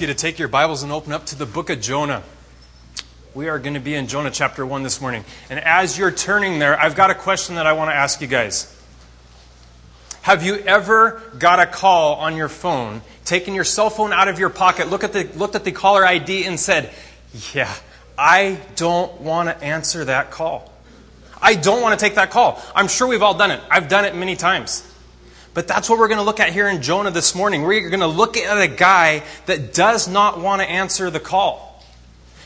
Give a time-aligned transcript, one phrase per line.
[0.00, 2.24] you to take your Bibles and open up to the book of Jonah.
[3.32, 5.24] We are going to be in Jonah chapter 1 this morning.
[5.48, 8.26] And as you're turning there, I've got a question that I want to ask you
[8.26, 8.76] guys.
[10.22, 14.40] Have you ever got a call on your phone, taken your cell phone out of
[14.40, 16.92] your pocket, at the, looked at the caller ID, and said,
[17.52, 17.72] Yeah,
[18.18, 20.72] I don't want to answer that call?
[21.40, 22.60] I don't want to take that call.
[22.74, 23.60] I'm sure we've all done it.
[23.70, 24.92] I've done it many times.
[25.54, 27.62] But that's what we're going to look at here in Jonah this morning.
[27.62, 31.82] We're going to look at a guy that does not want to answer the call.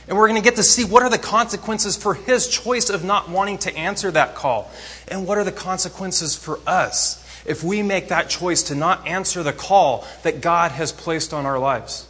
[0.07, 3.05] And we're going to get to see what are the consequences for his choice of
[3.05, 4.71] not wanting to answer that call.
[5.09, 9.43] And what are the consequences for us if we make that choice to not answer
[9.43, 12.07] the call that God has placed on our lives.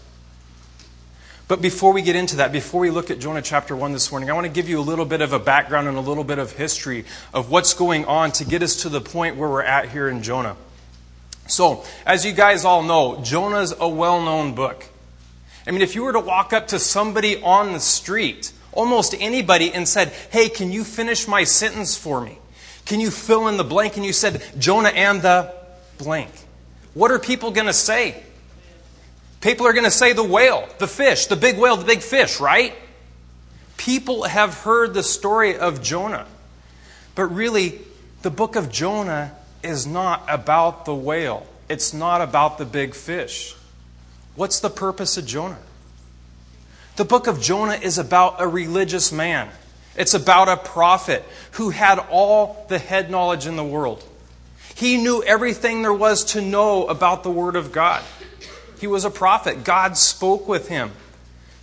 [1.46, 4.30] But before we get into that, before we look at Jonah chapter 1 this morning,
[4.30, 6.38] I want to give you a little bit of a background and a little bit
[6.38, 9.88] of history of what's going on to get us to the point where we're at
[9.88, 10.56] here in Jonah.
[11.48, 14.84] So, as you guys all know, Jonah's a well known book.
[15.66, 19.72] I mean, if you were to walk up to somebody on the street, almost anybody,
[19.72, 22.38] and said, Hey, can you finish my sentence for me?
[22.84, 23.96] Can you fill in the blank?
[23.96, 25.54] And you said, Jonah and the
[25.98, 26.30] blank.
[26.94, 28.22] What are people going to say?
[29.40, 32.40] People are going to say the whale, the fish, the big whale, the big fish,
[32.40, 32.74] right?
[33.76, 36.26] People have heard the story of Jonah.
[37.14, 37.78] But really,
[38.22, 43.54] the book of Jonah is not about the whale, it's not about the big fish.
[44.34, 45.58] What's the purpose of Jonah?
[46.96, 49.48] The book of Jonah is about a religious man.
[49.96, 54.04] It's about a prophet who had all the head knowledge in the world.
[54.74, 58.02] He knew everything there was to know about the Word of God.
[58.80, 59.64] He was a prophet.
[59.64, 60.92] God spoke with him.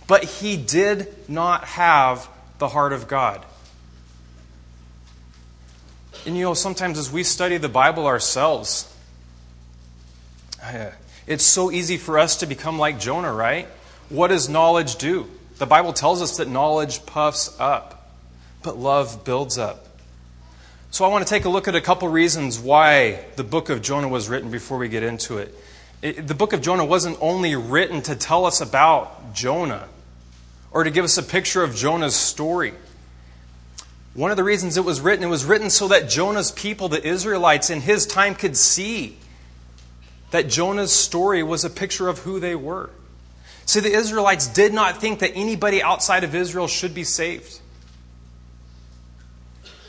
[0.06, 3.44] But he did not have the heart of God.
[6.26, 8.92] And you know, sometimes as we study the Bible ourselves,
[10.60, 10.90] uh,
[11.28, 13.68] it's so easy for us to become like Jonah, right?
[14.08, 15.30] What does knowledge do?
[15.58, 18.10] The Bible tells us that knowledge puffs up,
[18.64, 19.86] but love builds up.
[20.90, 23.80] So I want to take a look at a couple reasons why the book of
[23.80, 25.54] Jonah was written before we get into it.
[26.02, 26.26] it.
[26.26, 29.88] The book of Jonah wasn't only written to tell us about Jonah
[30.72, 32.74] or to give us a picture of Jonah's story.
[34.16, 37.06] One of the reasons it was written, it was written so that Jonah's people, the
[37.06, 39.18] Israelites, in his time could see
[40.30, 42.88] that Jonah's story was a picture of who they were.
[43.66, 47.60] See, the Israelites did not think that anybody outside of Israel should be saved.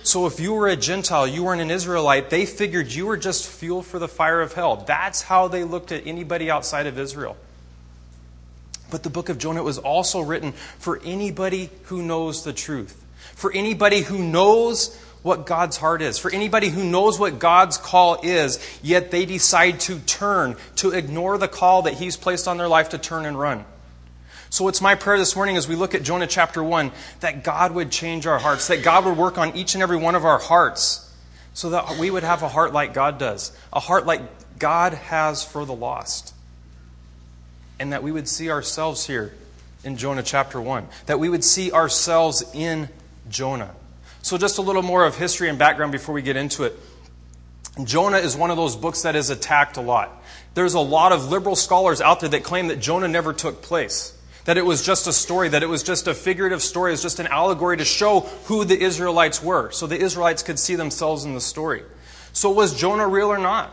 [0.04, 3.48] So if you were a Gentile, you weren't an Israelite, they figured you were just
[3.48, 4.76] fuel for the fire of hell.
[4.76, 7.38] That's how they looked at anybody outside of Israel.
[8.92, 13.06] But the book of Jonah was also written for anybody who knows the truth
[13.38, 18.20] for anybody who knows what God's heart is, for anybody who knows what God's call
[18.24, 22.68] is, yet they decide to turn, to ignore the call that He's placed on their
[22.68, 23.64] life to turn and run.
[24.50, 27.74] So it's my prayer this morning as we look at Jonah chapter 1 that God
[27.74, 30.40] would change our hearts, that God would work on each and every one of our
[30.40, 31.08] hearts
[31.54, 34.22] so that we would have a heart like God does, a heart like
[34.58, 36.34] God has for the lost.
[37.80, 39.32] And that we would see ourselves here
[39.84, 42.90] in Jonah chapter 1, that we would see ourselves in
[43.30, 43.74] Jonah.
[44.22, 46.78] So, just a little more of history and background before we get into it.
[47.84, 50.24] Jonah is one of those books that is attacked a lot.
[50.54, 54.18] There's a lot of liberal scholars out there that claim that Jonah never took place,
[54.46, 57.04] that it was just a story, that it was just a figurative story, it was
[57.04, 61.24] just an allegory to show who the Israelites were, so the Israelites could see themselves
[61.24, 61.84] in the story.
[62.34, 63.72] So, was Jonah real or not?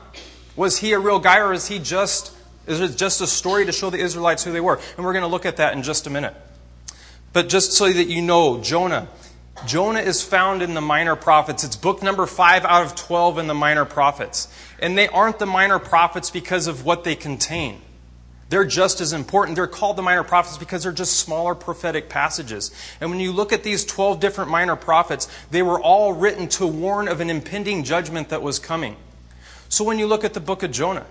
[0.57, 2.35] Was he a real guy, or is he just
[2.67, 4.81] is it just a story to show the Israelites who they were?
[4.97, 6.35] And we're going to look at that in just a minute.
[7.33, 9.09] But just so that you know, Jonah
[9.67, 11.65] Jonah is found in the Minor Prophets.
[11.65, 14.49] It's book number 5 out of 12 in the Minor Prophets.
[14.79, 17.81] And they aren't the Minor Prophets because of what they contain.
[18.51, 19.57] They're just as important.
[19.57, 22.71] They're called the minor prophets because they're just smaller prophetic passages.
[23.01, 26.67] And when you look at these 12 different minor prophets, they were all written to
[26.67, 28.97] warn of an impending judgment that was coming.
[29.69, 31.07] So when you look at the book of Jonah,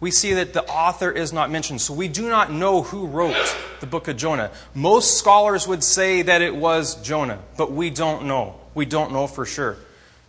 [0.00, 1.80] we see that the author is not mentioned.
[1.80, 4.50] So we do not know who wrote the book of Jonah.
[4.74, 8.56] Most scholars would say that it was Jonah, but we don't know.
[8.74, 9.76] We don't know for sure.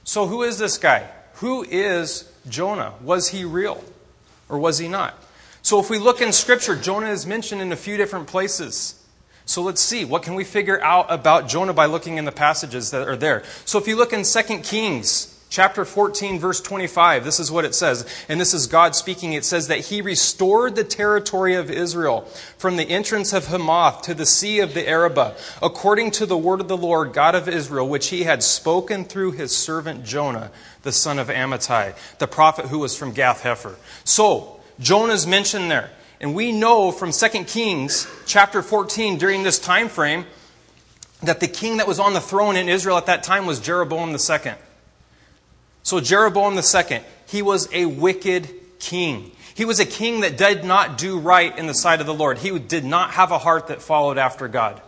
[0.04, 1.10] So who is this guy?
[1.36, 2.94] Who is Jonah?
[3.02, 3.84] Was he real
[4.48, 5.16] or was he not?
[5.62, 9.04] So if we look in scripture, Jonah is mentioned in a few different places.
[9.46, 12.92] So let's see, what can we figure out about Jonah by looking in the passages
[12.92, 13.44] that are there?
[13.66, 17.74] So if you look in 2 Kings Chapter 14, verse 25, this is what it
[17.74, 19.32] says, and this is God speaking.
[19.32, 22.22] It says that He restored the territory of Israel
[22.58, 26.60] from the entrance of Hamath to the sea of the Arabah, according to the word
[26.60, 30.52] of the Lord, God of Israel, which He had spoken through His servant Jonah,
[30.84, 33.76] the son of Amittai, the prophet who was from Gath Hepher.
[34.04, 35.92] So, Jonah's mentioned there.
[36.20, 40.26] And we know from 2 Kings chapter 14 during this time frame
[41.22, 44.10] that the king that was on the throne in Israel at that time was Jeroboam
[44.10, 44.54] II.
[45.88, 49.31] So Jeroboam II, he was a wicked king.
[49.56, 52.39] He was a king that did not do right in the sight of the Lord.
[52.39, 54.81] He did not have a heart that followed after God.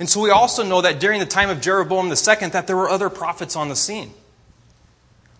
[0.00, 2.88] And so we also know that during the time of Jeroboam II that there were
[2.88, 4.12] other prophets on the scene.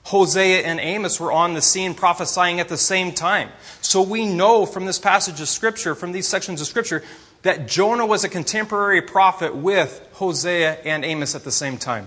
[0.05, 3.49] Hosea and Amos were on the scene prophesying at the same time.
[3.81, 7.03] So we know from this passage of Scripture, from these sections of Scripture,
[7.43, 12.06] that Jonah was a contemporary prophet with Hosea and Amos at the same time.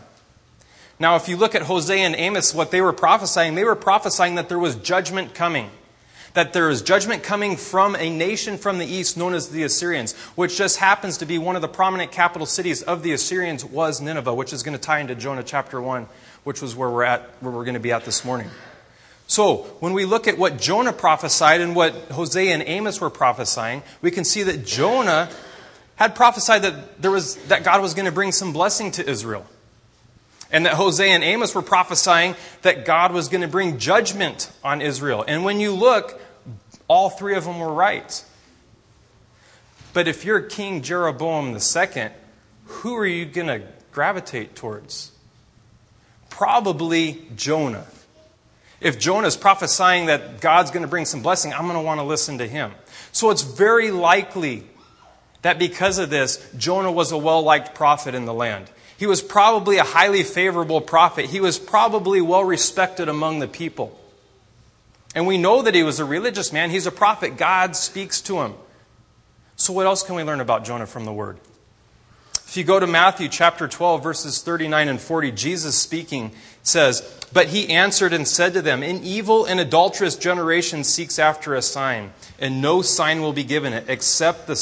[1.00, 4.36] Now, if you look at Hosea and Amos, what they were prophesying, they were prophesying
[4.36, 5.70] that there was judgment coming.
[6.34, 10.14] That there is judgment coming from a nation from the east known as the Assyrians,
[10.36, 14.02] which just happens to be one of the prominent capital cities of the Assyrians was
[14.02, 16.08] Nineveh, which is going to tie into Jonah chapter 1
[16.46, 18.50] which was where we're at, where we're going to be at this morning.
[19.28, 23.82] So, when we look at what Jonah prophesied and what Hosea and Amos were prophesying,
[24.02, 25.30] we can see that Jonah
[25.96, 29.46] had prophesied that, there was, that God was going to bring some blessing to Israel.
[30.56, 34.81] And that Hosea and Amos were prophesying that God was going to bring judgment on
[34.81, 35.25] Israel.
[35.28, 36.19] And when you look,
[36.88, 38.24] all three of them were right.
[39.94, 42.10] But if you're King Jeroboam II,
[42.66, 43.62] who are you going to
[43.92, 45.12] gravitate towards?
[46.36, 47.86] probably Jonah.
[48.81, 52.01] If Jonah is prophesying that God's going to bring some blessing, I'm going to want
[52.01, 52.74] to listen to him.
[53.13, 54.63] So it's very likely
[55.44, 58.69] that because of this, Jonah was a well liked prophet in the land.
[58.98, 61.26] He was probably a highly favorable prophet.
[61.26, 64.00] He was probably well respected among the people.
[65.14, 66.70] And we know that he was a religious man.
[66.70, 67.38] He's a prophet.
[67.38, 68.54] God speaks to him.
[69.56, 71.40] So, what else can we learn about Jonah from the Word?
[72.48, 76.32] If you go to Matthew chapter 12, verses 39 and 40, Jesus speaking
[76.64, 77.02] says,
[77.34, 81.62] But he answered and said to them, An evil and adulterous generation seeks after a
[81.62, 84.56] sign, and no sign will be given it except the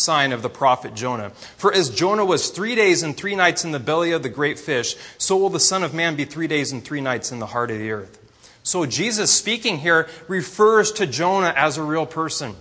[0.00, 1.30] sign of the prophet Jonah.
[1.56, 4.58] For as Jonah was three days and three nights in the belly of the great
[4.58, 7.46] fish, so will the Son of Man be three days and three nights in the
[7.46, 8.18] heart of the earth.
[8.62, 12.56] So Jesus speaking here refers to Jonah as a real person.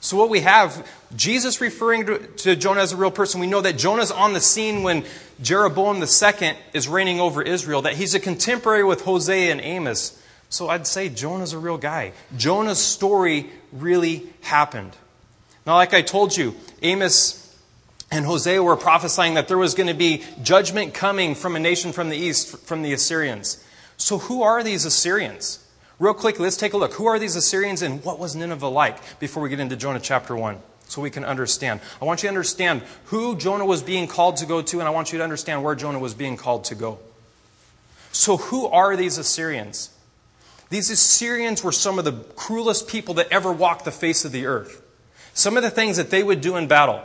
[0.00, 3.60] So, what we have, Jesus referring to, to, Jonah as a real person, we know
[3.60, 5.04] that Jonah's on the scene when
[5.42, 10.22] Jeroboam II is reigning over Israel, that he's a contemporary with Hosea and Amos.
[10.50, 12.12] So, I'd say Jonah's a real guy.
[12.36, 14.92] Jonah's story really happened.
[15.68, 17.54] Now, like I told you, Amos
[18.10, 21.92] and Hosea were prophesying that there was going to be judgment coming from a nation
[21.92, 23.62] from the east, from the Assyrians.
[23.98, 25.62] So, who are these Assyrians?
[25.98, 26.94] Real quick, let's take a look.
[26.94, 30.34] Who are these Assyrians and what was Nineveh like before we get into Jonah chapter
[30.34, 31.80] 1 so we can understand?
[32.00, 34.90] I want you to understand who Jonah was being called to go to, and I
[34.90, 36.98] want you to understand where Jonah was being called to go.
[38.10, 39.90] So, who are these Assyrians?
[40.70, 44.46] These Assyrians were some of the cruelest people that ever walked the face of the
[44.46, 44.82] earth.
[45.38, 47.00] Some of the things that they would do in battle.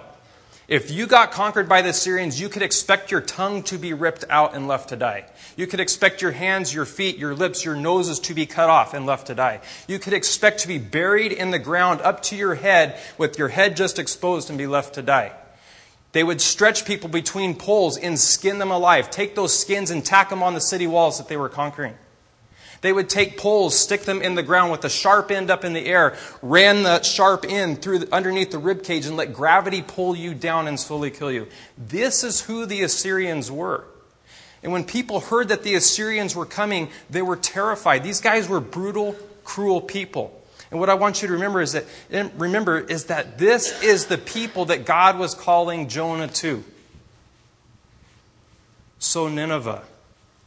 [0.67, 4.25] If you got conquered by the Syrians, you could expect your tongue to be ripped
[4.27, 5.25] out and left to die.
[5.55, 8.95] You could expect your hands, your feet, your lips, your noses to be cut off
[8.95, 9.61] and left to die.
[9.87, 13.49] You could expect to be buried in the ground up to your head with your
[13.49, 15.33] head just exposed and be left to die.
[16.13, 20.31] They would stretch people between poles and skin them alive, take those skins and tack
[20.31, 21.93] them on the city walls that they were conquering.
[22.83, 25.71] They would take poles, stick them in the ground with the sharp end up in
[25.71, 29.81] the air, ran the sharp end through the, underneath the rib cage, and let gravity
[29.81, 31.47] pull you down and slowly kill you.
[31.77, 33.85] This is who the Assyrians were.
[34.61, 38.03] And when people heard that the Assyrians were coming, they were terrified.
[38.03, 40.37] These guys were brutal, cruel people.
[40.69, 41.85] And what I want you to remember is that
[42.37, 46.65] remember is that this is the people that God was calling Jonah to.
[48.99, 49.83] So Nineveh,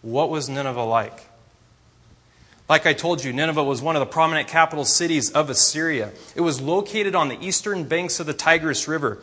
[0.02, 1.25] what was Nineveh like?
[2.68, 6.10] Like I told you, Nineveh was one of the prominent capital cities of Assyria.
[6.34, 9.18] It was located on the eastern banks of the Tigris River.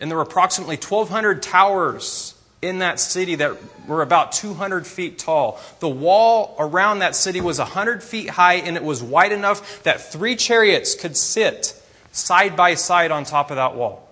[0.00, 5.60] And there were approximately 1,200 towers in that city that were about 200 feet tall.
[5.78, 10.00] The wall around that city was 100 feet high and it was wide enough that
[10.00, 14.08] three chariots could sit side by side on top of that wall.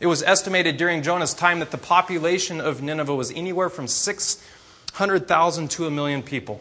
[0.00, 5.70] It was estimated during Jonah's time that the population of Nineveh was anywhere from 600,000
[5.70, 6.60] to a million people.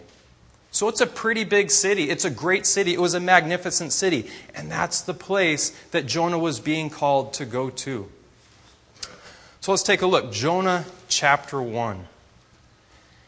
[0.73, 2.09] So it's a pretty big city.
[2.09, 2.93] It's a great city.
[2.93, 4.27] It was a magnificent city.
[4.55, 8.09] And that's the place that Jonah was being called to go to.
[9.61, 10.31] So let's take a look.
[10.31, 12.07] Jonah chapter 1.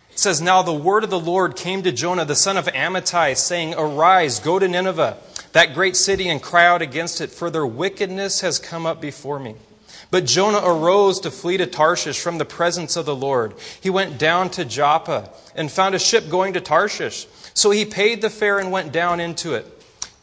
[0.09, 3.37] It says, Now the word of the Lord came to Jonah, the son of Amittai,
[3.37, 5.17] saying, Arise, go to Nineveh,
[5.51, 9.39] that great city, and cry out against it, for their wickedness has come up before
[9.39, 9.53] me.
[10.11, 13.53] But Jonah arose to flee to Tarshish from the presence of the Lord.
[13.81, 17.27] He went down to Joppa and found a ship going to Tarshish.
[17.53, 19.65] So he paid the fare and went down into it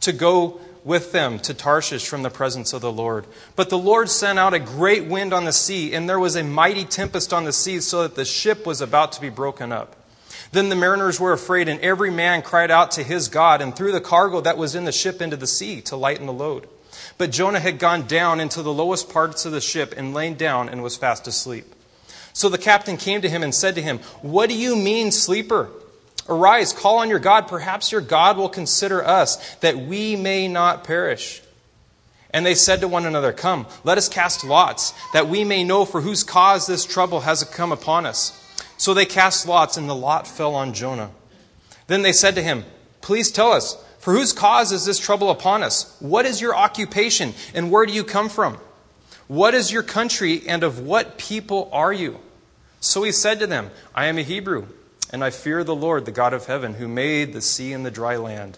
[0.01, 3.25] to go with them to Tarshish from the presence of the Lord.
[3.55, 6.43] But the Lord sent out a great wind on the sea, and there was a
[6.43, 9.95] mighty tempest on the sea, so that the ship was about to be broken up.
[10.51, 13.91] Then the mariners were afraid, and every man cried out to his God, and threw
[13.91, 16.67] the cargo that was in the ship into the sea to lighten the load.
[17.17, 20.69] But Jonah had gone down into the lowest parts of the ship and lain down
[20.69, 21.65] and was fast asleep.
[22.33, 25.69] So the captain came to him and said to him, What do you mean, sleeper?
[26.27, 27.47] Arise, call on your God.
[27.47, 31.41] Perhaps your God will consider us, that we may not perish.
[32.31, 35.85] And they said to one another, Come, let us cast lots, that we may know
[35.85, 38.39] for whose cause this trouble has come upon us.
[38.77, 41.11] So they cast lots, and the lot fell on Jonah.
[41.87, 42.65] Then they said to him,
[43.01, 45.95] Please tell us, for whose cause is this trouble upon us?
[46.01, 48.57] What is your occupation, and where do you come from?
[49.29, 52.19] What is your country, and of what people are you?
[52.81, 54.67] So he said to them, I am a Hebrew
[55.09, 57.91] and I fear the Lord, the God of heaven, who made the sea and the
[57.91, 58.57] dry land.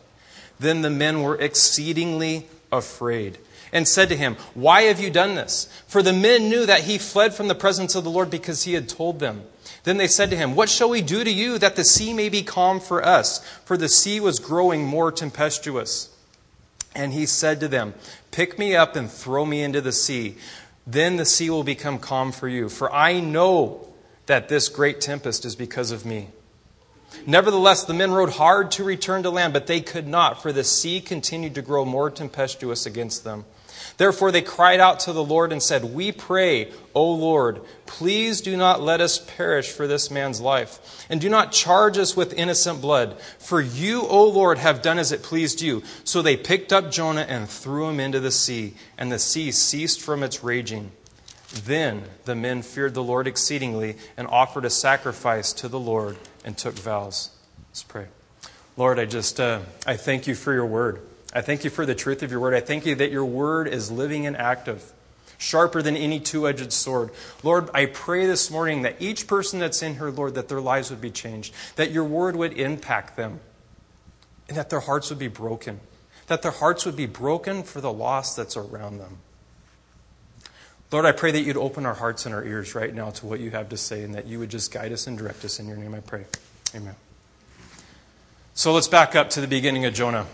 [0.59, 3.37] Then the men were exceedingly afraid
[3.71, 5.69] and said to him, Why have you done this?
[5.85, 8.73] For the men knew that he fled from the presence of the Lord because he
[8.73, 9.43] had told them.
[9.85, 12.27] Then they said to him, What shall we do to you that the sea may
[12.27, 13.39] be calm for us?
[13.65, 16.09] For the sea was growing more tempestuous.
[16.95, 17.93] And he said to them,
[18.31, 20.37] Pick me up and throw me into the sea.
[20.87, 22.67] Then the sea will become calm for you.
[22.67, 23.87] For I know
[24.25, 26.29] that this great tempest is because of me.
[27.27, 30.63] Nevertheless, the men rowed hard to return to land, but they could not, for the
[30.63, 33.45] sea continued to grow more tempestuous against them.
[33.97, 38.57] Therefore, they cried out to the Lord and said, We pray, O Lord, please do
[38.57, 42.81] not let us perish for this man's life, and do not charge us with innocent
[42.81, 43.19] blood.
[43.39, 45.81] For you, O Lord, have done as it pleased you.
[46.03, 50.01] So they picked up Jonah and threw him into the sea, and the sea ceased
[50.01, 50.91] from its raging.
[51.53, 56.57] Then the men feared the Lord exceedingly and offered a sacrifice to the Lord and
[56.57, 57.29] took vows.
[57.69, 58.07] Let's pray.
[58.75, 60.99] Lord, I just uh, I thank you for your word.
[61.35, 62.53] I thank you for the truth of your word.
[62.53, 64.93] I thank you that your word is living and active,
[65.37, 67.11] sharper than any two-edged sword.
[67.43, 70.89] Lord, I pray this morning that each person that's in here, Lord, that their lives
[70.91, 73.41] would be changed, that your word would impact them,
[74.47, 75.81] and that their hearts would be broken,
[76.27, 79.17] that their hearts would be broken for the loss that's around them.
[80.91, 83.41] Lord, I pray that you'd open our hearts and our ears right now to what
[83.41, 85.67] you have to say and that you would just guide us and direct us in
[85.67, 86.25] your name, I pray.
[86.73, 86.95] Amen.
[88.53, 90.27] So let's back up to the beginning of Jonah.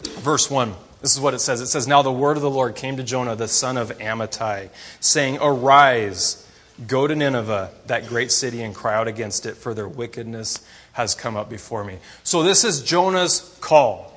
[0.00, 0.74] Verse 1.
[1.02, 1.60] This is what it says.
[1.60, 4.70] It says, Now the word of the Lord came to Jonah, the son of Amittai,
[4.98, 6.46] saying, Arise,
[6.86, 11.14] go to Nineveh, that great city, and cry out against it, for their wickedness has
[11.14, 11.98] come up before me.
[12.24, 14.12] So this is Jonah's call.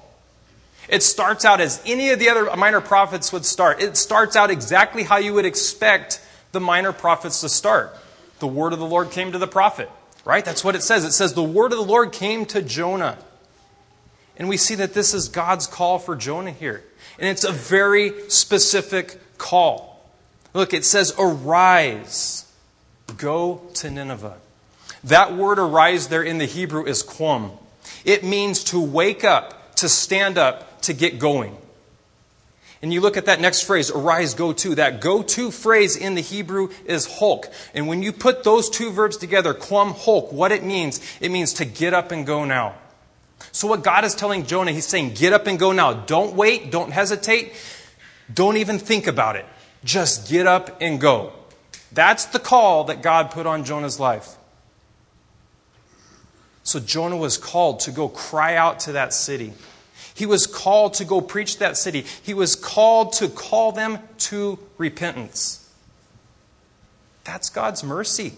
[0.88, 3.81] It starts out as any of the other minor prophets would start.
[3.81, 6.19] It starts out exactly how you would expect
[6.51, 7.95] the minor prophets to start.
[8.39, 9.91] The word of the Lord came to the prophet,
[10.25, 10.43] right?
[10.43, 11.03] That's what it says.
[11.03, 13.17] It says, The word of the Lord came to Jonah.
[14.39, 16.84] And we see that this is God's call for Jonah here.
[17.19, 20.10] And it's a very specific call.
[20.53, 22.51] Look, it says, Arise,
[23.17, 24.38] go to Nineveh.
[25.03, 27.51] That word arise there in the Hebrew is quam.
[28.05, 31.58] It means to wake up, to stand up, to get going.
[32.81, 34.75] And you look at that next phrase, arise, go to.
[34.75, 37.48] That go to phrase in the Hebrew is hulk.
[37.74, 41.53] And when you put those two verbs together, quam hulk, what it means, it means
[41.55, 42.75] to get up and go now.
[43.51, 45.93] So what God is telling Jonah, he's saying, get up and go now.
[45.93, 47.53] Don't wait, don't hesitate,
[48.34, 49.46] don't even think about it.
[49.84, 51.34] Just get up and go.
[51.91, 54.36] That's the call that God put on Jonah's life.
[56.63, 59.53] So Jonah was called to go cry out to that city.
[60.13, 62.05] He was called to go preach that city.
[62.22, 65.67] He was called to call them to repentance.
[67.24, 68.34] That's God's mercy.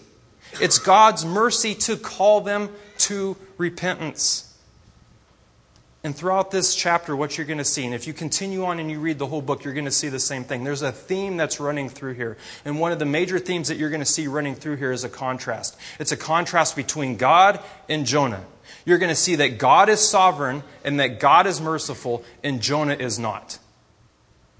[0.60, 4.51] It's God's mercy to call them to repentance.
[6.04, 8.90] And throughout this chapter, what you're going to see, and if you continue on and
[8.90, 10.64] you read the whole book, you're going to see the same thing.
[10.64, 12.36] There's a theme that's running through here.
[12.64, 15.04] And one of the major themes that you're going to see running through here is
[15.04, 15.78] a contrast.
[16.00, 18.44] It's a contrast between God and Jonah
[18.84, 22.94] you're going to see that God is sovereign and that God is merciful, and Jonah
[22.94, 23.58] is not.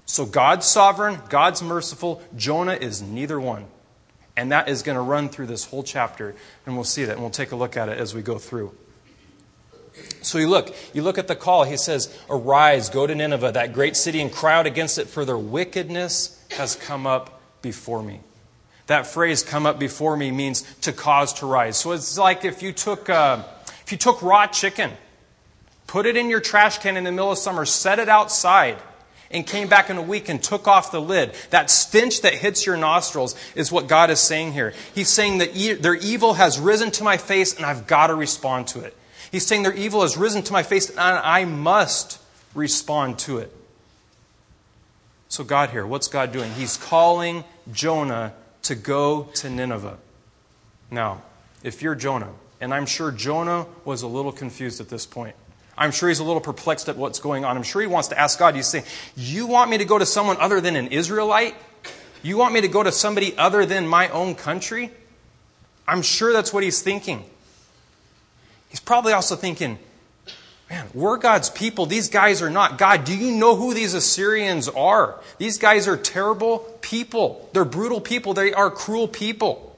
[0.05, 3.65] So God's sovereign, God's merciful, Jonah is neither one.
[4.35, 6.35] And that is going to run through this whole chapter,
[6.65, 8.75] and we'll see that, and we'll take a look at it as we go through.
[10.21, 11.63] So you look, you look at the call.
[11.63, 15.25] He says, Arise, go to Nineveh, that great city, and cry out against it, for
[15.25, 18.19] their wickedness has come up before me.
[18.87, 21.77] That phrase, come up before me, means to cause to rise.
[21.77, 23.09] So it's like if you took.
[23.09, 23.43] Uh,
[23.83, 24.91] if you took raw chicken,
[25.87, 28.77] put it in your trash can in the middle of summer, set it outside,
[29.29, 32.65] and came back in a week and took off the lid, that stench that hits
[32.65, 34.73] your nostrils is what God is saying here.
[34.95, 38.15] He's saying that e- their evil has risen to my face and I've got to
[38.15, 38.95] respond to it.
[39.33, 42.21] He's saying their evil has risen to my face and I must
[42.53, 43.51] respond to it.
[45.27, 46.51] So, God here, what's God doing?
[46.51, 49.97] He's calling Jonah to go to Nineveh.
[50.91, 51.23] Now,
[51.63, 52.29] if you're Jonah,
[52.61, 55.35] and I'm sure Jonah was a little confused at this point.
[55.75, 57.57] I'm sure he's a little perplexed at what's going on.
[57.57, 58.85] I'm sure he wants to ask God, he's saying,
[59.15, 61.55] You want me to go to someone other than an Israelite?
[62.21, 64.91] You want me to go to somebody other than my own country?
[65.87, 67.25] I'm sure that's what he's thinking.
[68.73, 69.77] He's probably also thinking,
[70.67, 71.85] Man, we're God's people.
[71.85, 72.79] These guys are not.
[72.79, 75.19] God, do you know who these Assyrians are?
[75.37, 77.47] These guys are terrible people.
[77.53, 78.33] They're brutal people.
[78.33, 79.77] They are cruel people.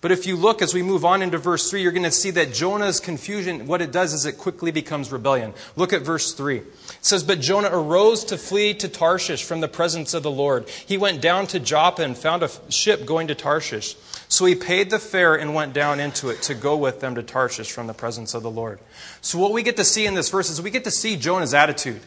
[0.00, 2.30] But if you look as we move on into verse 3, you're going to see
[2.30, 5.52] that Jonah's confusion, what it does is it quickly becomes rebellion.
[5.76, 6.56] Look at verse 3.
[6.56, 6.66] It
[7.02, 10.70] says, But Jonah arose to flee to Tarshish from the presence of the Lord.
[10.70, 13.94] He went down to Joppa and found a ship going to Tarshish.
[14.34, 17.22] So he paid the fare and went down into it to go with them to
[17.22, 18.80] Tarshish from the presence of the Lord.
[19.20, 21.54] So what we get to see in this verse is we get to see Jonah's
[21.54, 22.00] attitude.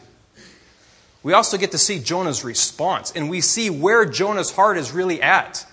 [1.22, 5.22] We also get to see Jonah's response, and we see where Jonah's heart is really
[5.22, 5.66] at.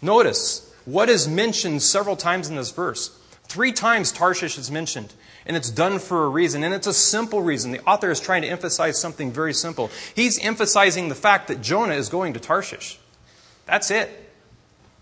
[0.00, 3.14] Notice, what is mentioned several times in this verse?
[3.44, 5.12] Three times Tarshish is mentioned,
[5.44, 7.70] and it's done for a reason, and it's a simple reason.
[7.70, 9.90] The author is trying to emphasize something very simple.
[10.14, 12.98] He's emphasizing the fact that Jonah is going to Tarshish.
[13.66, 14.21] That's it.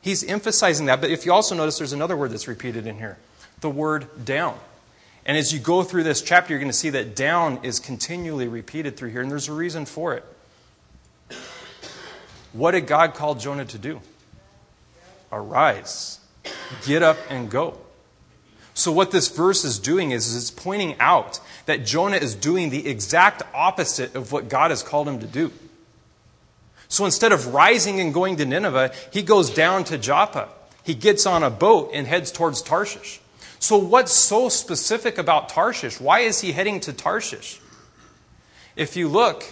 [0.02, 3.19] He's emphasizing that, but if you also notice, there's another word that's repeated in here
[3.61, 4.59] the word down.
[5.26, 8.49] And as you go through this chapter, you're going to see that down is continually
[8.49, 10.25] repeated through here, and there's a reason for it.
[12.52, 14.00] What did God call Jonah to do?
[15.30, 16.19] Arise,
[16.85, 17.78] get up and go.
[18.75, 22.71] So, what this verse is doing is, is it's pointing out that Jonah is doing
[22.71, 25.52] the exact opposite of what God has called him to do.
[27.00, 30.50] So, instead of rising and going to Nineveh, he goes down to Joppa.
[30.83, 33.23] He gets on a boat and heads towards Tarshish.
[33.59, 35.99] So, what's so specific about Tarshish?
[35.99, 37.59] Why is he heading to Tarshish?
[38.76, 39.45] If you look,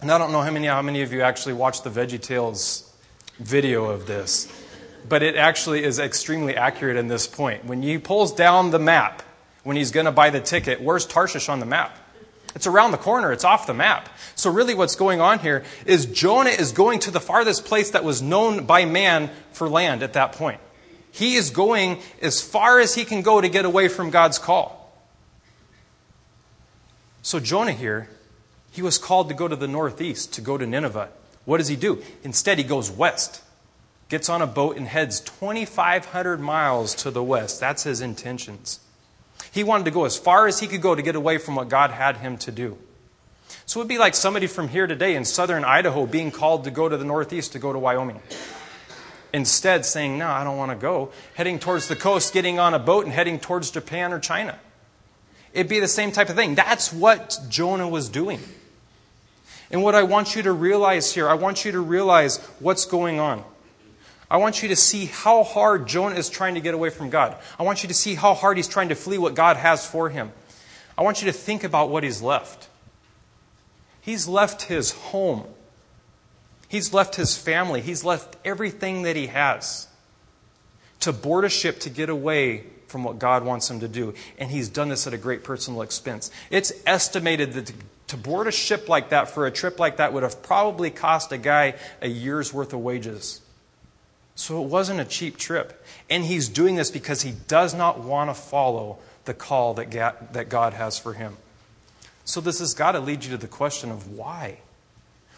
[0.00, 2.92] and I don't know how many, how many of you actually watched the Veggie Tales
[3.38, 4.48] video of this
[5.08, 7.64] but it actually is extremely accurate in this point.
[7.64, 9.22] When he pulls down the map,
[9.62, 11.96] when he's going to buy the ticket, where's Tarshish on the map?
[12.54, 14.08] It's around the corner, it's off the map.
[14.34, 18.04] So, really, what's going on here is Jonah is going to the farthest place that
[18.04, 20.60] was known by man for land at that point.
[21.12, 24.92] He is going as far as he can go to get away from God's call.
[27.22, 28.08] So, Jonah here,
[28.72, 31.10] he was called to go to the northeast, to go to Nineveh.
[31.44, 32.02] What does he do?
[32.22, 33.42] Instead, he goes west
[34.10, 37.60] gets on a boat and heads 2,500 miles to the west.
[37.60, 38.80] That's his intentions.
[39.52, 41.68] He wanted to go as far as he could go to get away from what
[41.68, 42.78] God had him to do.
[43.66, 46.70] So it would be like somebody from here today in southern Idaho being called to
[46.70, 48.20] go to the northeast to go to Wyoming.
[49.32, 51.12] Instead, saying, No, I don't want to go.
[51.34, 54.58] Heading towards the coast, getting on a boat, and heading towards Japan or China.
[55.52, 56.54] It'd be the same type of thing.
[56.54, 58.40] That's what Jonah was doing.
[59.70, 63.20] And what I want you to realize here, I want you to realize what's going
[63.20, 63.44] on.
[64.30, 67.36] I want you to see how hard Jonah is trying to get away from God.
[67.58, 70.08] I want you to see how hard he's trying to flee what God has for
[70.08, 70.30] him.
[70.96, 72.68] I want you to think about what he's left.
[74.00, 75.44] He's left his home.
[76.68, 77.80] He's left his family.
[77.80, 79.88] He's left everything that he has
[81.00, 84.14] to board a ship to get away from what God wants him to do.
[84.38, 86.30] And he's done this at a great personal expense.
[86.50, 87.72] It's estimated that
[88.08, 91.32] to board a ship like that for a trip like that would have probably cost
[91.32, 93.40] a guy a year's worth of wages.
[94.40, 95.84] So it wasn't a cheap trip.
[96.08, 100.72] And he's doing this because he does not want to follow the call that God
[100.72, 101.36] has for him.
[102.24, 104.60] So this has got to lead you to the question of why.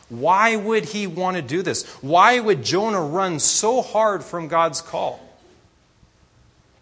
[0.09, 1.85] Why would he want to do this?
[2.01, 5.19] Why would Jonah run so hard from God's call?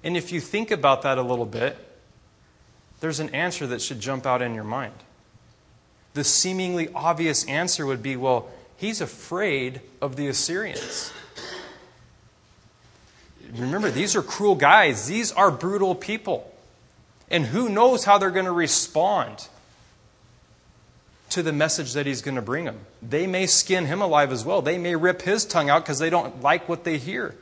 [0.04, 1.78] And if you think about that a little bit,
[3.00, 4.92] there's an answer that should jump out in your mind.
[6.12, 11.12] The seemingly obvious answer would be well, he's afraid of the Assyrians
[13.52, 16.52] remember, these are cruel guys, these are brutal people.
[17.30, 19.48] And who knows how they're going to respond
[21.30, 22.80] to the message that he's going to bring them.
[23.00, 24.62] They may skin him alive as well.
[24.62, 27.36] They may rip his tongue out because they don't like what they hear.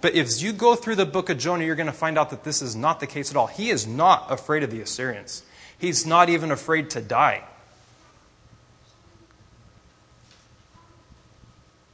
[0.00, 2.44] But if you go through the book of Jonah, you're going to find out that
[2.44, 3.48] this is not the case at all.
[3.48, 5.42] He is not afraid of the Assyrians,
[5.78, 7.42] he's not even afraid to die.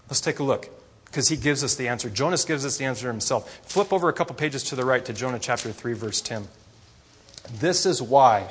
[0.09, 0.69] Let's take a look
[1.15, 2.11] because he gives us the answer.
[2.11, 3.49] Jonas gives us the answer himself.
[3.63, 6.49] Flip over a couple pages to the right to Jonah chapter 3, verse 10.
[7.61, 8.49] This is why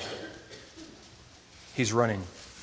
[1.76, 2.22] he's running.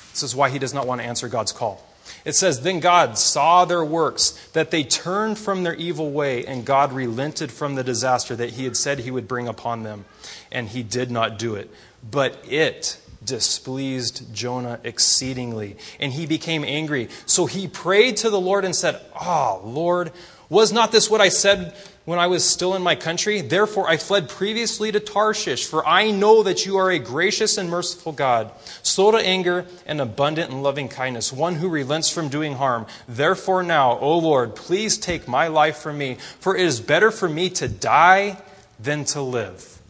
[0.09, 1.87] This is why he does not want to answer God's call.
[2.25, 6.65] It says, Then God saw their works, that they turned from their evil way, and
[6.65, 10.05] God relented from the disaster that he had said he would bring upon them.
[10.51, 11.69] And he did not do it.
[12.09, 17.09] But it, displeased Jonah exceedingly, and he became angry.
[17.25, 20.11] So he prayed to the Lord and said, Ah, oh, Lord,
[20.49, 23.39] was not this what I said when I was still in my country?
[23.41, 27.69] Therefore I fled previously to Tarshish, for I know that you are a gracious and
[27.69, 28.51] merciful God,
[28.83, 32.85] slow to anger and abundant in loving kindness, one who relents from doing harm.
[33.07, 37.29] Therefore now, O Lord, please take my life from me, for it is better for
[37.29, 38.41] me to die
[38.79, 39.80] than to live.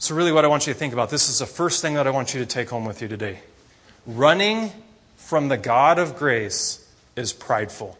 [0.00, 2.06] So, really, what I want you to think about this is the first thing that
[2.06, 3.40] I want you to take home with you today.
[4.06, 4.70] Running
[5.16, 7.98] from the God of grace is prideful.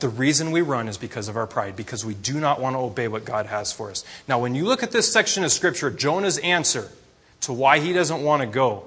[0.00, 2.80] The reason we run is because of our pride, because we do not want to
[2.80, 4.04] obey what God has for us.
[4.26, 6.88] Now, when you look at this section of Scripture, Jonah's answer
[7.42, 8.84] to why he doesn't want to go,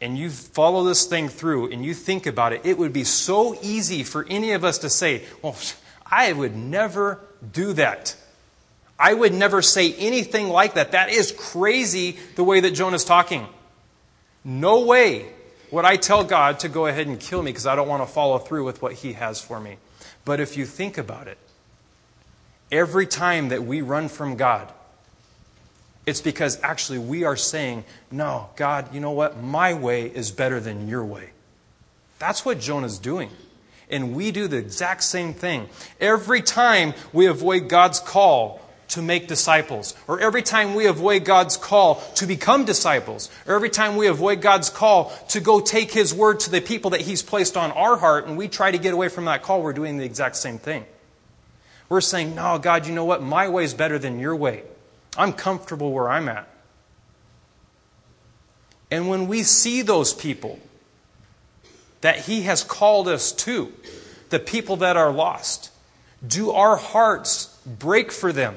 [0.00, 3.56] and you follow this thing through and you think about it, it would be so
[3.62, 5.56] easy for any of us to say, Well,
[6.04, 7.20] I would never
[7.52, 8.16] do that.
[8.98, 10.92] I would never say anything like that.
[10.92, 13.46] That is crazy the way that Jonah's talking.
[14.44, 15.26] No way
[15.70, 18.12] would I tell God to go ahead and kill me because I don't want to
[18.12, 19.76] follow through with what He has for me.
[20.24, 21.38] But if you think about it,
[22.72, 24.72] every time that we run from God,
[26.06, 29.42] it's because actually we are saying, No, God, you know what?
[29.42, 31.30] My way is better than your way.
[32.18, 33.30] That's what Jonah's doing.
[33.90, 35.68] And we do the exact same thing.
[36.00, 41.56] Every time we avoid God's call, to make disciples, or every time we avoid God's
[41.56, 46.14] call to become disciples, or every time we avoid God's call to go take His
[46.14, 48.94] word to the people that He's placed on our heart, and we try to get
[48.94, 50.86] away from that call, we're doing the exact same thing.
[51.88, 53.22] We're saying, No, God, you know what?
[53.22, 54.62] My way is better than your way.
[55.16, 56.48] I'm comfortable where I'm at.
[58.90, 60.58] And when we see those people
[62.00, 63.72] that He has called us to,
[64.30, 65.70] the people that are lost,
[66.26, 68.56] do our hearts break for them?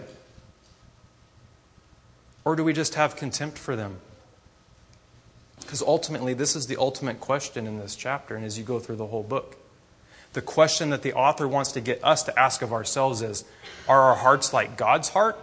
[2.43, 3.99] Or do we just have contempt for them?
[5.59, 8.97] Because ultimately, this is the ultimate question in this chapter, and as you go through
[8.97, 9.57] the whole book.
[10.33, 13.43] The question that the author wants to get us to ask of ourselves is
[13.87, 15.37] Are our hearts like God's heart,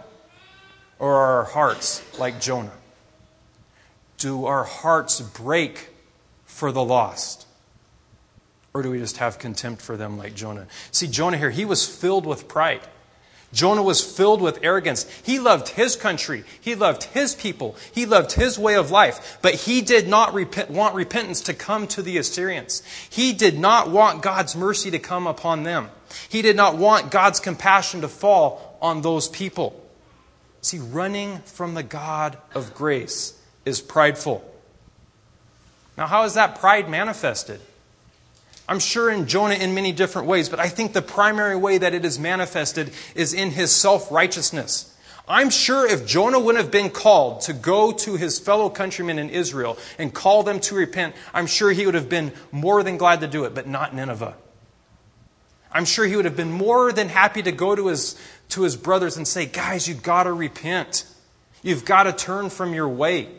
[0.97, 2.73] or are our hearts like Jonah?
[4.17, 5.89] Do our hearts break
[6.45, 7.47] for the lost?
[8.73, 10.67] Or do we just have contempt for them like Jonah?
[10.91, 12.81] See, Jonah here, he was filled with pride.
[13.51, 15.09] Jonah was filled with arrogance.
[15.23, 16.43] He loved his country.
[16.61, 17.75] He loved his people.
[17.91, 19.39] He loved his way of life.
[19.41, 22.83] But he did not repent, want repentance to come to the Assyrians.
[23.09, 25.89] He did not want God's mercy to come upon them.
[26.27, 29.83] He did not want God's compassion to fall on those people.
[30.61, 33.33] See, running from the God of grace
[33.65, 34.43] is prideful.
[35.97, 37.61] Now, how is that pride manifested?
[38.69, 41.95] I'm sure in Jonah in many different ways, but I think the primary way that
[41.95, 44.95] it is manifested is in his self righteousness.
[45.27, 49.31] I'm sure if Jonah wouldn't have been called to go to his fellow countrymen in
[49.31, 53.21] Israel and call them to repent, I'm sure he would have been more than glad
[53.21, 54.35] to do it, but not Nineveh.
[55.71, 58.75] I'm sure he would have been more than happy to go to his, to his
[58.75, 61.05] brothers and say, Guys, you've got to repent.
[61.63, 63.29] You've got to turn from your way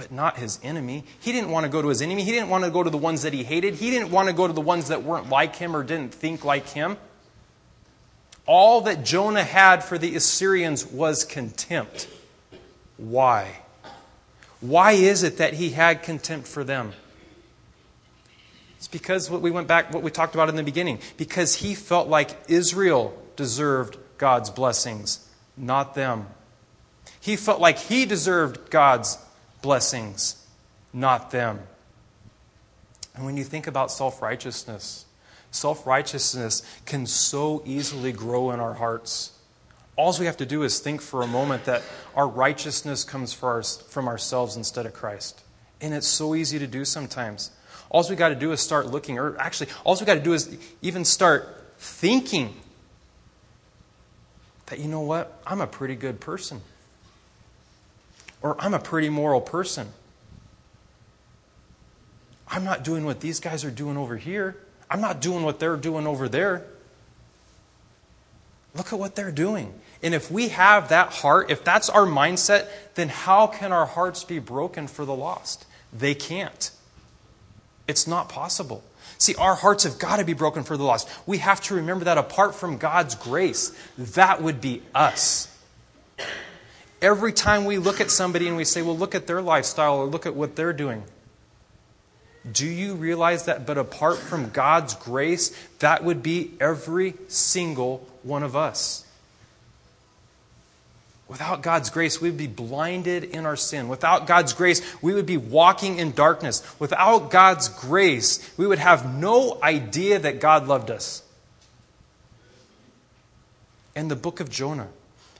[0.00, 1.04] but not his enemy.
[1.20, 2.24] He didn't want to go to his enemy.
[2.24, 3.74] He didn't want to go to the ones that he hated.
[3.74, 6.42] He didn't want to go to the ones that weren't like him or didn't think
[6.42, 6.96] like him.
[8.46, 12.08] All that Jonah had for the Assyrians was contempt.
[12.96, 13.60] Why?
[14.62, 16.94] Why is it that he had contempt for them?
[18.78, 21.74] It's because what we went back, what we talked about in the beginning, because he
[21.74, 26.26] felt like Israel deserved God's blessings, not them.
[27.20, 29.18] He felt like he deserved God's
[29.62, 30.46] blessings,
[30.92, 31.60] not them.
[33.14, 35.04] And when you think about self righteousness,
[35.50, 39.32] self righteousness can so easily grow in our hearts.
[39.96, 41.82] All we have to do is think for a moment that
[42.14, 45.42] our righteousness comes from ourselves instead of Christ.
[45.80, 47.50] And it's so easy to do sometimes.
[47.90, 50.32] All we got to do is start looking, or actually, all we got to do
[50.32, 52.54] is even start thinking
[54.66, 56.62] that, you know what, I'm a pretty good person
[58.42, 59.88] or I'm a pretty moral person.
[62.48, 64.56] I'm not doing what these guys are doing over here.
[64.90, 66.66] I'm not doing what they're doing over there.
[68.74, 69.74] Look at what they're doing.
[70.02, 74.24] And if we have that heart, if that's our mindset, then how can our hearts
[74.24, 75.66] be broken for the lost?
[75.92, 76.70] They can't.
[77.86, 78.82] It's not possible.
[79.18, 81.08] See, our hearts have got to be broken for the lost.
[81.26, 85.54] We have to remember that apart from God's grace, that would be us.
[87.02, 90.06] Every time we look at somebody and we say, well, look at their lifestyle or
[90.06, 91.02] look at what they're doing.
[92.50, 93.66] Do you realize that?
[93.66, 99.04] But apart from God's grace, that would be every single one of us.
[101.28, 103.88] Without God's grace, we would be blinded in our sin.
[103.88, 106.60] Without God's grace, we would be walking in darkness.
[106.80, 111.22] Without God's grace, we would have no idea that God loved us.
[113.94, 114.88] In the book of Jonah,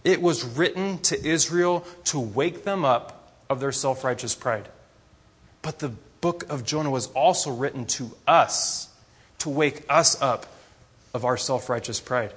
[0.05, 4.69] it was written to Israel to wake them up of their self righteous pride.
[5.63, 8.89] But the book of Jonah was also written to us
[9.39, 10.47] to wake us up
[11.13, 12.33] of our self righteous pride.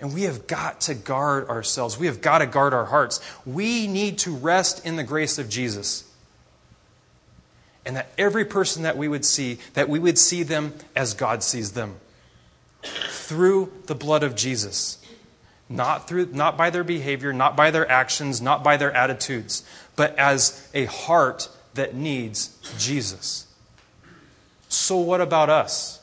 [0.00, 1.98] And we have got to guard ourselves.
[1.98, 3.20] We have got to guard our hearts.
[3.44, 6.04] We need to rest in the grace of Jesus.
[7.84, 11.42] And that every person that we would see, that we would see them as God
[11.42, 11.96] sees them.
[12.82, 15.04] Through the blood of Jesus.
[15.68, 19.62] Not, through, not by their behavior, not by their actions, not by their attitudes,
[19.96, 23.46] but as a heart that needs Jesus.
[24.68, 26.00] So, what about us?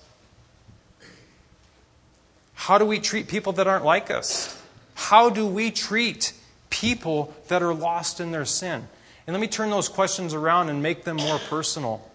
[2.53, 4.59] How do we treat people that aren't like us?
[4.95, 6.33] How do we treat
[6.69, 8.87] people that are lost in their sin?
[9.27, 12.09] And let me turn those questions around and make them more personal.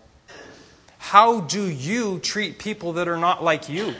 [0.98, 3.94] How do you treat people that are not like you?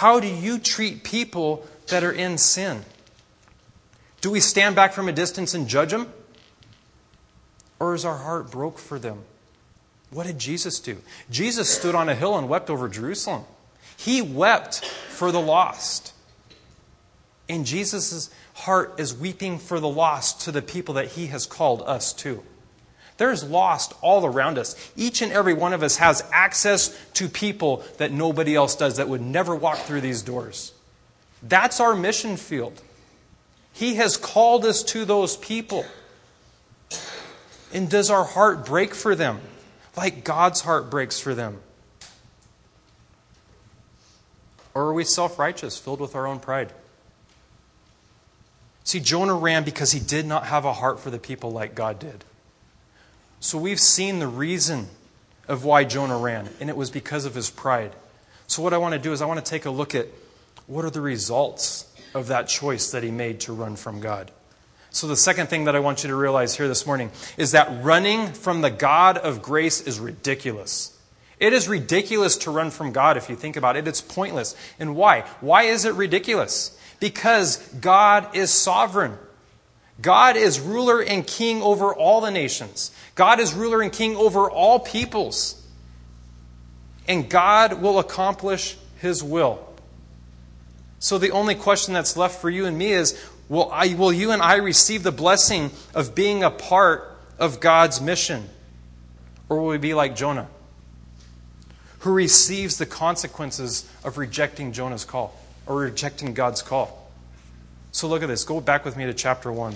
[0.00, 2.86] How do you treat people that are in sin?
[4.22, 6.10] Do we stand back from a distance and judge them?
[7.78, 9.24] Or is our heart broke for them?
[10.08, 10.96] What did Jesus do?
[11.30, 13.44] Jesus stood on a hill and wept over Jerusalem.
[13.94, 16.14] He wept for the lost.
[17.46, 21.82] And Jesus' heart is weeping for the lost to the people that he has called
[21.82, 22.42] us to.
[23.20, 24.74] There's lost all around us.
[24.96, 29.10] Each and every one of us has access to people that nobody else does that
[29.10, 30.72] would never walk through these doors.
[31.42, 32.80] That's our mission field.
[33.74, 35.84] He has called us to those people.
[37.74, 39.42] And does our heart break for them
[39.98, 41.60] like God's heart breaks for them?
[44.72, 46.72] Or are we self righteous, filled with our own pride?
[48.82, 51.98] See, Jonah ran because he did not have a heart for the people like God
[51.98, 52.24] did.
[53.40, 54.88] So we've seen the reason
[55.48, 57.92] of why Jonah ran, and it was because of his pride.
[58.46, 60.06] So, what I want to do is I want to take a look at
[60.66, 64.30] what are the results of that choice that he made to run from God.
[64.90, 67.82] So, the second thing that I want you to realize here this morning is that
[67.82, 70.96] running from the God of grace is ridiculous.
[71.38, 73.88] It is ridiculous to run from God if you think about it.
[73.88, 74.54] It's pointless.
[74.78, 75.22] And why?
[75.40, 76.78] Why is it ridiculous?
[77.00, 79.16] Because God is sovereign.
[80.00, 82.90] God is ruler and king over all the nations.
[83.14, 85.56] God is ruler and king over all peoples.
[87.06, 89.66] And God will accomplish his will.
[90.98, 94.30] So the only question that's left for you and me is will, I, will you
[94.30, 98.48] and I receive the blessing of being a part of God's mission?
[99.48, 100.48] Or will we be like Jonah?
[102.00, 105.34] who receives the consequences of rejecting Jonah's call
[105.66, 106.99] or rejecting God's call.
[107.92, 108.44] So look at this.
[108.44, 109.74] Go back with me to chapter 1,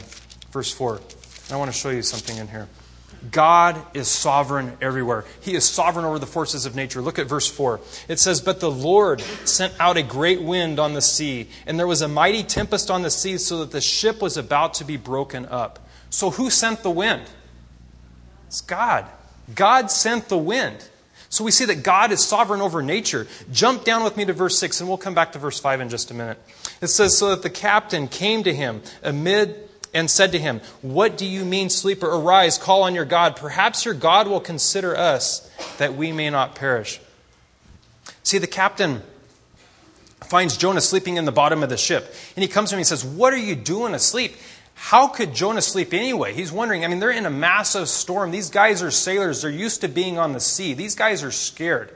[0.51, 1.01] verse 4.
[1.51, 2.69] I want to show you something in here.
[3.31, 5.25] God is sovereign everywhere.
[5.41, 7.01] He is sovereign over the forces of nature.
[7.01, 7.81] Look at verse 4.
[8.09, 11.87] It says, But the Lord sent out a great wind on the sea, and there
[11.87, 14.97] was a mighty tempest on the sea, so that the ship was about to be
[14.97, 15.79] broken up.
[16.11, 17.23] So who sent the wind?
[18.47, 19.07] It's God.
[19.55, 20.89] God sent the wind.
[21.29, 23.27] So we see that God is sovereign over nature.
[23.51, 25.89] Jump down with me to verse 6, and we'll come back to verse 5 in
[25.89, 26.39] just a minute.
[26.85, 29.57] It says, So that the captain came to him amid
[29.93, 32.07] and said to him, What do you mean, sleeper?
[32.07, 33.37] Arise, call on your God.
[33.37, 37.01] Perhaps your God will consider us that we may not perish.
[38.23, 39.03] See, the captain
[40.25, 42.13] finds Jonah sleeping in the bottom of the ship.
[42.35, 44.35] And he comes to him and says, What are you doing asleep?
[44.75, 46.35] How could Jonah sleep anyway?
[46.35, 46.85] He's wondering.
[46.85, 48.33] I mean, they're in a massive storm.
[48.33, 49.43] These guys are sailors.
[49.43, 50.75] They're used to being on the sea.
[50.75, 51.95] These guys are scared.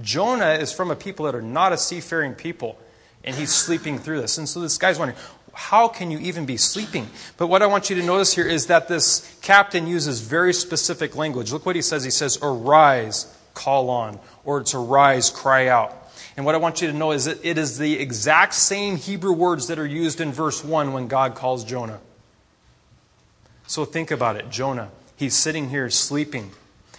[0.00, 2.78] Jonah is from a people that are not a seafaring people,
[3.24, 4.38] and he's sleeping through this.
[4.38, 5.18] And so this guy's wondering,
[5.54, 7.08] how can you even be sleeping?
[7.36, 11.14] But what I want you to notice here is that this captain uses very specific
[11.14, 11.52] language.
[11.52, 12.04] Look what he says.
[12.04, 15.94] He says, Arise, call on, or it's arise, cry out.
[16.36, 19.32] And what I want you to know is that it is the exact same Hebrew
[19.32, 22.00] words that are used in verse 1 when God calls Jonah.
[23.66, 26.50] So think about it Jonah, he's sitting here sleeping,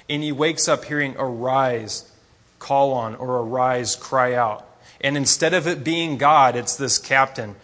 [0.09, 2.11] and he wakes up hearing, Arise,
[2.59, 4.67] call on, or arise, cry out.
[5.03, 7.55] And instead of it being God, it's this captain.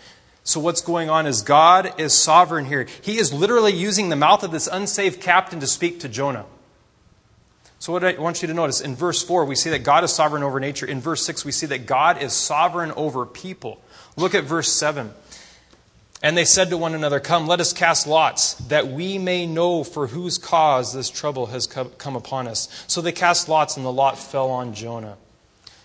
[0.44, 2.86] So what's going on is God is sovereign here.
[3.02, 6.46] He is literally using the mouth of this unsaved captain to speak to Jonah.
[7.82, 10.14] So, what I want you to notice in verse 4, we see that God is
[10.14, 10.86] sovereign over nature.
[10.86, 13.82] In verse 6, we see that God is sovereign over people.
[14.18, 15.14] Look at verse 7.
[16.22, 19.86] And they said to one another, Come, let us cast lots, that we may know
[19.86, 22.68] for whose cause this trouble has come upon us.
[22.88, 25.16] So they cast lots, and the lot fell on Jonah.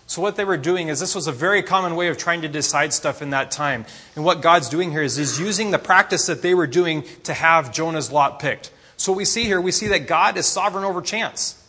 [0.07, 2.47] So, what they were doing is this was a very common way of trying to
[2.47, 3.85] decide stuff in that time.
[4.15, 7.33] And what God's doing here is He's using the practice that they were doing to
[7.33, 8.71] have Jonah's lot picked.
[8.97, 11.61] So, we see here, we see that God is sovereign over chance.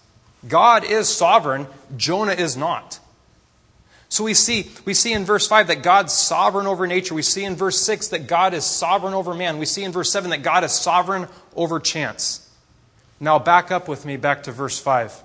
[0.47, 3.01] God is sovereign, Jonah is not.
[4.09, 7.15] So we see, we see in verse 5 that God's sovereign over nature.
[7.15, 9.59] We see in verse 6 that God is sovereign over man.
[9.59, 12.49] We see in verse 7 that God is sovereign over chance.
[13.19, 15.23] Now back up with me back to verse 5.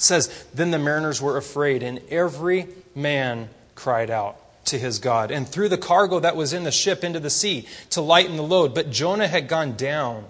[0.00, 5.30] It says, Then the mariners were afraid, and every man cried out to his God,
[5.30, 8.42] and threw the cargo that was in the ship into the sea to lighten the
[8.42, 8.74] load.
[8.74, 10.24] But Jonah had gone down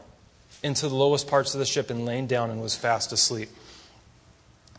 [0.64, 3.48] into the lowest parts of the ship and lain down and was fast asleep.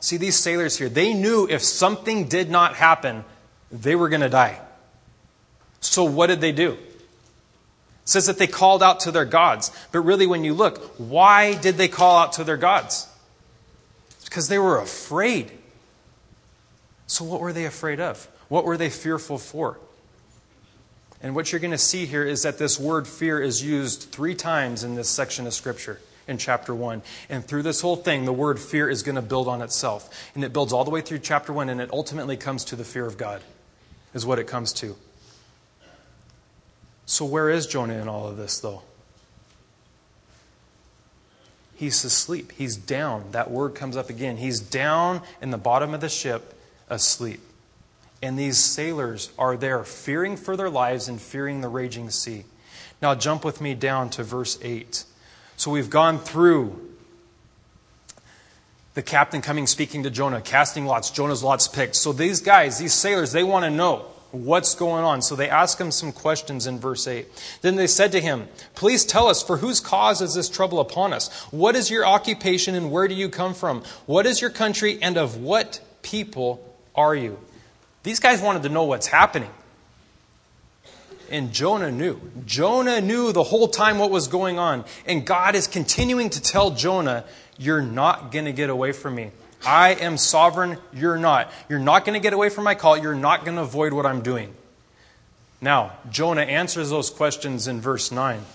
[0.02, 3.24] See, these sailors here, they knew if something did not happen,
[3.72, 4.60] they were going to die.
[5.80, 6.74] So what did they do?
[6.74, 6.80] It
[8.04, 9.72] says that they called out to their gods.
[9.94, 13.08] But really, when you look, why did they call out to their gods?
[14.32, 15.52] Because they were afraid.
[17.06, 18.30] So, what were they afraid of?
[18.48, 19.78] What were they fearful for?
[21.22, 24.34] And what you're going to see here is that this word fear is used three
[24.34, 27.02] times in this section of Scripture in chapter 1.
[27.28, 30.10] And through this whole thing, the word fear is going to build on itself.
[30.34, 32.86] And it builds all the way through chapter 1, and it ultimately comes to the
[32.86, 33.42] fear of God,
[34.14, 34.96] is what it comes to.
[37.06, 38.82] So, where is Jonah in all of this, though?
[41.82, 42.52] He's asleep.
[42.56, 43.32] He's down.
[43.32, 44.38] That word comes up again.
[44.38, 46.54] He's down in the bottom of the ship,
[46.92, 47.40] asleep.
[48.22, 52.46] And these sailors are there, fearing for their lives and fearing the raging sea.
[53.02, 55.06] Now, jump with me down to verse 8.
[55.58, 56.80] So we've gone through
[58.94, 61.96] the captain coming speaking to Jonah, casting lots, Jonah's lots picked.
[61.96, 65.22] So these guys, these sailors, they want to know what's going on.
[65.22, 67.28] So they ask him some questions in verse 8.
[67.62, 71.14] Then they said to him, Please tell us, for whose cause is this trouble upon
[71.14, 71.30] us?
[71.52, 73.84] What is your occupation and where do you come from?
[74.06, 77.40] What is your country and of what people are you?
[78.04, 79.50] These guys wanted to know what's happening.
[81.30, 82.20] And Jonah knew.
[82.46, 84.84] Jonah knew the whole time what was going on.
[85.06, 87.24] And God is continuing to tell Jonah,
[87.58, 89.32] You're not going to get away from me.
[89.66, 90.78] I am sovereign.
[90.94, 91.52] You're not.
[91.70, 92.98] You're not going to get away from my call.
[92.98, 94.54] You're not going to avoid what I'm doing.
[95.62, 98.40] Now, Jonah answers those questions in verse 9.
[98.40, 98.46] It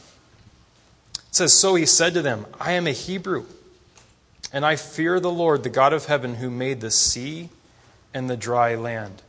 [1.31, 3.47] says, So he said to them, I am a Hebrew,
[4.53, 7.51] and I fear the Lord, the God of heaven, who made the sea
[8.13, 9.23] and the dry land.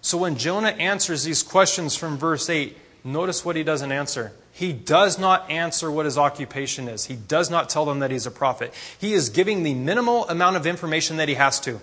[0.00, 4.32] So when Jonah answers these questions from verse 8, notice what he doesn't answer.
[4.52, 7.06] He does not answer what his occupation is.
[7.06, 8.74] He does not tell them that he's a prophet.
[8.98, 11.80] He is giving the minimal amount of information that he has to.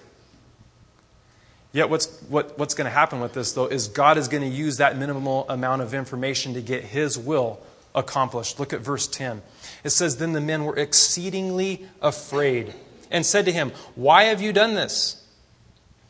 [1.71, 4.49] Yet, what's, what, what's going to happen with this, though, is God is going to
[4.49, 7.59] use that minimal amount of information to get his will
[7.93, 8.59] accomplished.
[8.59, 9.41] Look at verse 10.
[9.83, 12.73] It says, Then the men were exceedingly afraid
[13.11, 15.18] and said to him, Why have you done this?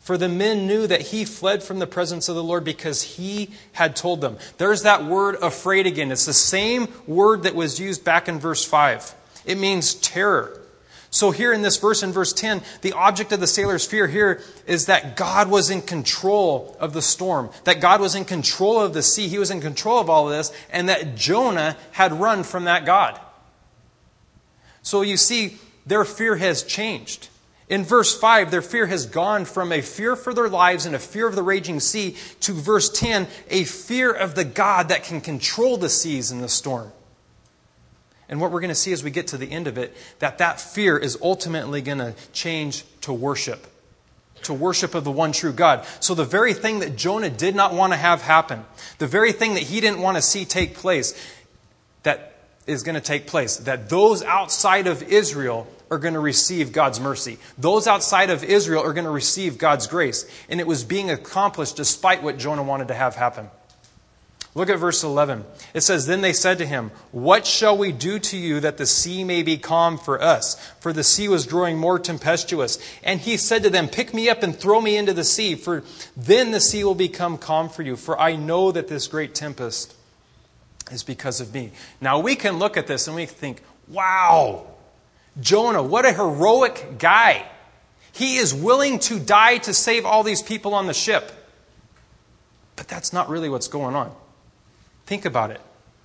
[0.10, 3.52] For the men knew that he fled from the presence of the Lord because he
[3.74, 4.40] had told them.
[4.58, 6.12] There's that word afraid again.
[6.12, 9.14] It's the same word that was used back in verse 5.
[9.46, 10.60] It means terror.
[11.12, 14.42] So, here in this verse, in verse 10, the object of the sailor's fear here
[14.66, 18.96] is that God was in control of the storm, that God was in control of
[18.96, 22.42] the sea, He was in control of all of this, and that Jonah had run
[22.42, 23.22] from that God.
[24.82, 27.30] So, you see, their fear has changed.
[27.70, 31.00] In verse 5, their fear has gone from a fear for their lives and a
[31.00, 35.22] fear of the raging sea to verse 10, a fear of the God that can
[35.22, 36.92] control the seas and the storm.
[38.28, 40.40] And what we're going to see as we get to the end of it, that
[40.40, 43.68] that fear is ultimately going to change to worship,
[44.44, 45.86] to worship of the one true God.
[46.00, 48.66] So the very thing that Jonah did not want to have happen,
[48.98, 51.14] the very thing that he didn't want to see take place,
[52.02, 53.58] that is going to take place.
[53.58, 57.38] That those outside of Israel are going to receive God's mercy.
[57.58, 60.30] Those outside of Israel are going to receive God's grace.
[60.50, 63.50] And it was being accomplished despite what Jonah wanted to have happen.
[64.56, 65.46] Look at verse 11.
[65.76, 68.88] It says, Then they said to him, What shall we do to you that the
[68.88, 70.56] sea may be calm for us?
[70.80, 72.80] For the sea was growing more tempestuous.
[73.04, 75.84] And he said to them, Pick me up and throw me into the sea, for
[76.18, 77.96] then the sea will become calm for you.
[77.96, 79.96] For I know that this great tempest
[80.92, 81.72] is because of me.
[82.02, 84.66] Now we can look at this and we think, wow,
[85.40, 87.46] Jonah, what a heroic guy.
[88.12, 91.32] He is willing to die to save all these people on the ship.
[92.76, 94.14] But that's not really what's going on.
[95.06, 95.62] Think about it.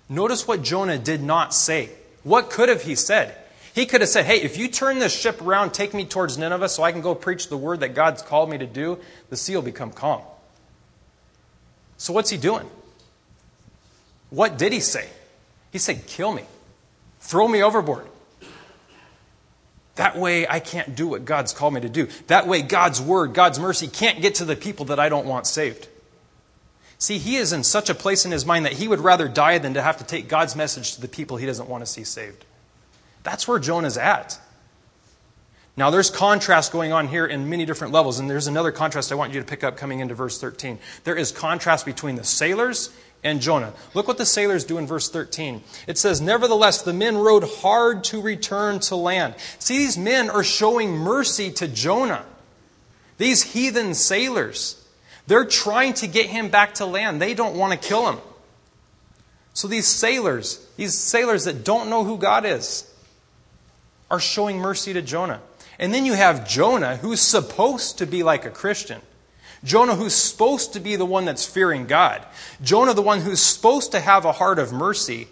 [0.08, 1.90] Notice what Jonah did not say.
[2.22, 3.36] What could have he said?
[3.74, 6.68] He could have said, Hey, if you turn this ship around, take me towards Nineveh
[6.68, 8.98] so I can go preach the word that God's called me to do,
[9.30, 10.22] the sea will become calm.
[11.96, 12.68] So what's he doing?
[14.30, 15.08] What did he say?
[15.72, 16.44] He said, Kill me.
[17.20, 18.06] Throw me overboard.
[19.96, 22.08] That way, I can't do what God's called me to do.
[22.26, 25.46] That way, God's word, God's mercy can't get to the people that I don't want
[25.46, 25.88] saved.
[26.98, 29.58] See, he is in such a place in his mind that he would rather die
[29.58, 32.04] than to have to take God's message to the people he doesn't want to see
[32.04, 32.44] saved.
[33.22, 34.38] That's where Jonah's at.
[35.76, 39.16] Now, there's contrast going on here in many different levels, and there's another contrast I
[39.16, 40.78] want you to pick up coming into verse 13.
[41.02, 42.90] There is contrast between the sailors
[43.24, 43.72] and Jonah.
[43.94, 45.62] Look what the sailors do in verse 13.
[45.86, 49.34] It says, Nevertheless, the men rowed hard to return to land.
[49.58, 52.24] See, these men are showing mercy to Jonah.
[53.16, 54.80] These heathen sailors.
[55.26, 57.20] They're trying to get him back to land.
[57.20, 58.18] They don't want to kill him.
[59.54, 62.90] So these sailors, these sailors that don't know who God is,
[64.10, 65.40] are showing mercy to Jonah.
[65.78, 69.00] And then you have Jonah, who's supposed to be like a Christian.
[69.64, 72.24] Jonah, who's supposed to be the one that's fearing God.
[72.62, 75.26] Jonah, the one who's supposed to have a heart of mercy.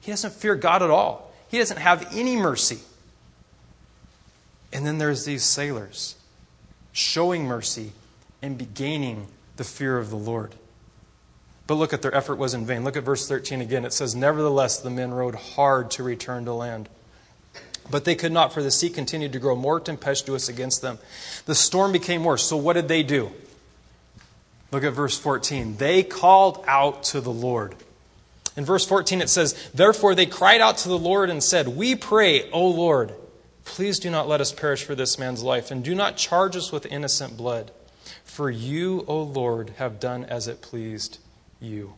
[0.00, 2.78] He doesn't fear God at all, he doesn't have any mercy.
[4.72, 6.16] And then there's these sailors
[6.92, 7.92] showing mercy
[8.42, 10.54] and gaining the fear of the Lord.
[11.66, 12.84] But look at their effort was in vain.
[12.84, 13.84] Look at verse 13 again.
[13.84, 16.88] It says, Nevertheless, the men rowed hard to return to land.
[17.90, 20.98] But they could not, for the sea continued to grow more tempestuous against them.
[21.46, 22.42] The storm became worse.
[22.42, 23.30] So what did they do?
[24.72, 25.76] Look at verse 14.
[25.76, 27.76] They called out to the Lord.
[28.56, 31.94] In verse 14, it says, Therefore they cried out to the Lord and said, We
[31.94, 33.12] pray, O Lord,
[33.64, 36.72] please do not let us perish for this man's life, and do not charge us
[36.72, 37.70] with innocent blood.
[38.24, 41.18] For you, O Lord, have done as it pleased
[41.60, 41.94] you.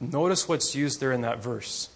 [0.00, 1.88] Notice what's used there in that verse.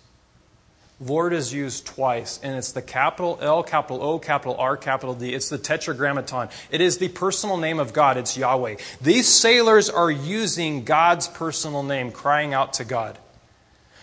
[0.99, 5.35] Lord is used twice, and it's the capital L, capital O, capital R, capital D.
[5.35, 6.49] It's the tetragrammaton.
[6.71, 8.17] It is the personal name of God.
[8.17, 8.77] It's Yahweh.
[9.03, 13.19] These sailors are using God's personal name, crying out to God.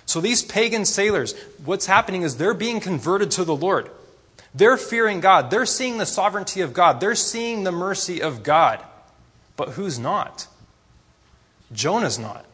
[0.06, 1.34] So these pagan sailors,
[1.66, 3.90] what's happening is they're being converted to the Lord.
[4.54, 5.50] They're fearing God.
[5.50, 7.00] They're seeing the sovereignty of God.
[7.00, 8.84] They're seeing the mercy of God.
[9.56, 10.48] But who's not?
[11.72, 12.46] Jonah's not.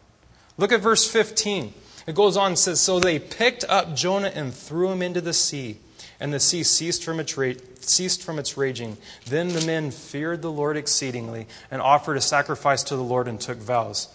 [0.57, 1.73] Look at verse 15.
[2.09, 5.31] It goes on and says, So they picked up Jonah and threw him into the
[5.31, 5.77] sea,
[6.19, 8.97] and the sea ceased from its, ra- ceased from its raging.
[9.27, 13.39] Then the men feared the Lord exceedingly and offered a sacrifice to the Lord and
[13.39, 14.07] took vows.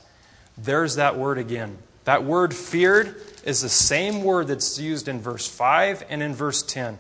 [0.58, 1.78] There's that word again.
[2.02, 3.14] That word feared
[3.44, 6.98] is the same word that's used in verse 5 and in verse 10.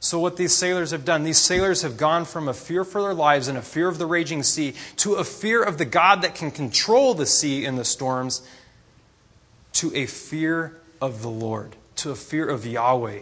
[0.00, 3.12] So, what these sailors have done, these sailors have gone from a fear for their
[3.12, 6.34] lives and a fear of the raging sea to a fear of the God that
[6.34, 8.40] can control the sea in the storms
[9.76, 13.20] to a fear of the Lord, to a fear of Yahweh.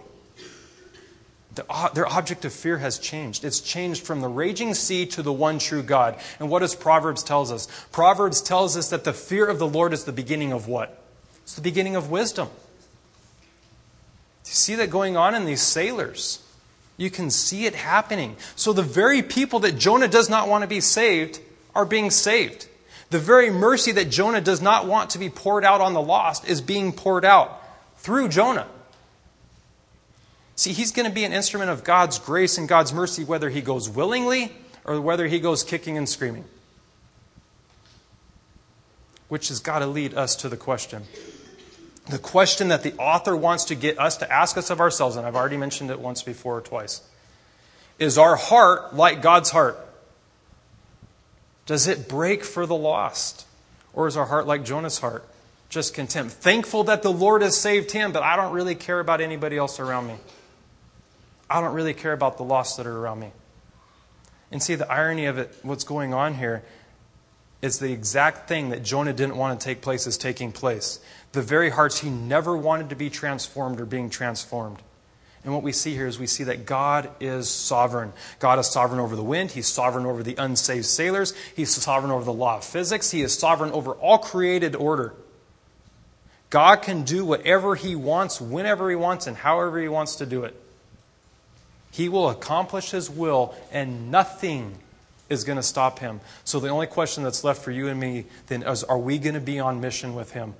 [1.55, 3.45] The, their object of fear has changed.
[3.45, 6.19] It's changed from the raging sea to the one true God.
[6.41, 7.67] And what does Proverbs tells us?
[7.93, 11.01] Proverbs tells us that the fear of the Lord is the beginning of what?
[11.43, 12.49] It's the beginning of wisdom.
[14.47, 16.43] You see that going on in these sailors.
[16.97, 18.37] You can see it happening.
[18.55, 21.41] So the very people that Jonah does not want to be saved
[21.75, 22.69] are being saved.
[23.15, 26.49] The very mercy that Jonah does not want to be poured out on the lost
[26.49, 27.63] is being poured out
[27.99, 28.67] through Jonah.
[30.57, 33.61] See, he's going to be an instrument of God's grace and God's mercy whether he
[33.61, 34.51] goes willingly
[34.85, 36.45] or whether he goes kicking and screaming.
[39.29, 41.05] Which has got to lead us to the question.
[42.11, 45.25] The question that the author wants to get us to ask us of ourselves, and
[45.25, 47.01] I've already mentioned it once before or twice.
[48.01, 49.79] Is our heart like God's heart?
[51.67, 53.47] Does it break for the lost?
[53.93, 55.25] Or is our heart like Jonah's heart?
[55.69, 56.35] Just contempt.
[56.35, 59.81] Thankful that the Lord has saved him, but I don't really care about anybody else
[59.81, 60.17] around me.
[61.49, 63.33] I don't really care about the lost that are around me.
[64.51, 66.63] And see, the irony of it, what's going on here,
[67.63, 71.01] is the exact thing that Jonah didn't want to take place is taking place.
[71.33, 74.79] The very hearts he never wanted to be transformed are being transformed.
[75.45, 78.13] And what we see here is we see that God is sovereign.
[78.39, 79.51] God is sovereign over the wind.
[79.51, 81.35] He's sovereign over the unsaved sailors.
[81.55, 83.11] He's sovereign over the law of physics.
[83.11, 85.13] He is sovereign over all created order.
[86.49, 90.45] God can do whatever He wants, whenever He wants, and however He wants to do
[90.45, 90.59] it.
[91.91, 94.79] He will accomplish His will, and nothing
[95.29, 96.21] is going to stop Him.
[96.45, 99.35] So the only question that's left for you and me then is are we going
[99.35, 100.55] to be on mission with Him?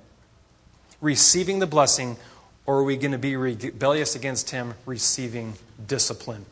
[1.01, 2.17] Receiving the blessing
[2.65, 5.53] or are we going to be rebellious against Him, receiving
[5.85, 6.45] discipline?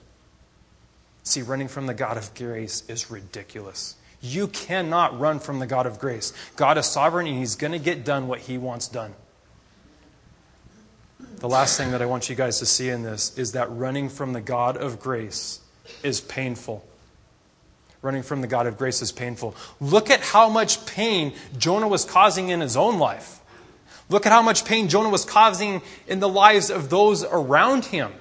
[1.24, 3.95] See, running from the God of grace is ridiculous.
[4.22, 6.34] You cannot run from the God of grace.
[6.55, 9.14] God is sovereign and He's going to get done what He wants done.
[11.38, 14.07] The last thing that I want you guys to see in this is that running
[14.07, 15.59] from the God of grace
[16.01, 16.86] is painful.
[18.01, 19.55] Running from the God of grace is painful.
[19.82, 23.39] Look at how much pain Jonah was causing in his own life.
[24.14, 28.11] Look at how much pain Jonah was causing in the lives of those around him.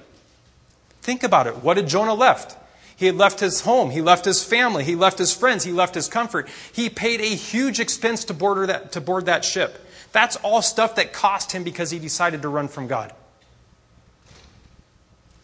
[1.03, 1.57] Think about it.
[1.57, 2.57] What did Jonah left?
[2.95, 3.91] He had left his home.
[3.91, 4.83] He left his family.
[4.83, 5.63] He left his friends.
[5.63, 6.49] He left his comfort.
[6.71, 9.85] He paid a huge expense to, board that, to board that ship.
[10.11, 13.13] That's all stuff that cost him because he decided to run from God.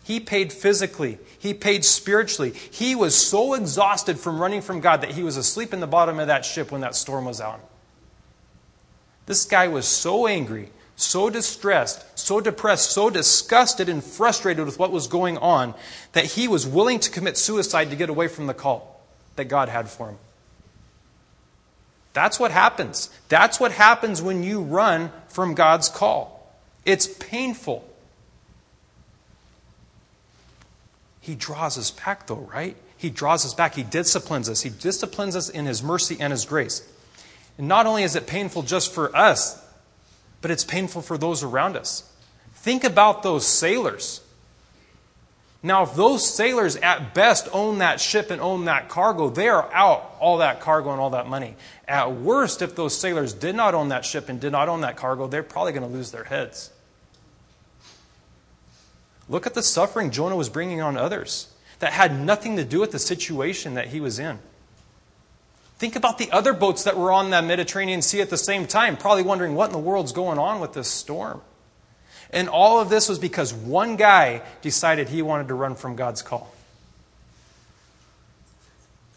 [0.04, 2.54] He paid physically, he paid spiritually.
[2.72, 6.20] He was so exhausted from running from God that he was asleep in the bottom
[6.20, 7.60] of that ship when that storm was on.
[9.30, 14.92] This guy was so angry, so distressed, so depressed, so disgusted and frustrated with what
[14.92, 15.76] was going on
[16.14, 19.00] that he was willing to commit suicide to get away from the call
[19.36, 20.18] that God had for him.
[22.14, 23.12] That's what happens.
[23.28, 26.52] That's what happens when you run from God's call.
[26.84, 27.88] It's painful.
[31.22, 32.76] He draws us back, though, right?
[32.98, 33.76] He draws us back.
[33.76, 34.62] He disciplines us.
[34.62, 36.82] He disciplines us in His mercy and His grace.
[37.60, 39.62] And not only is it painful just for us,
[40.42, 42.10] but it's painful for those around us.
[42.56, 44.22] Think about those sailors.
[45.62, 49.70] Now, if those sailors at best own that ship and own that cargo, they are
[49.74, 51.56] out all that cargo and all that money.
[51.86, 54.96] At worst, if those sailors did not own that ship and did not own that
[54.96, 56.72] cargo, they're probably going to lose their heads.
[59.28, 62.94] Look at the suffering Jonah was bringing on others that had nothing to do with
[62.94, 64.40] the situation that he was in.
[65.80, 68.98] Think about the other boats that were on that Mediterranean Sea at the same time,
[68.98, 71.42] probably wondering what in the world's going on with this storm.
[72.32, 76.22] And all of this was because one guy decided he wanted to run from God's
[76.22, 76.54] call.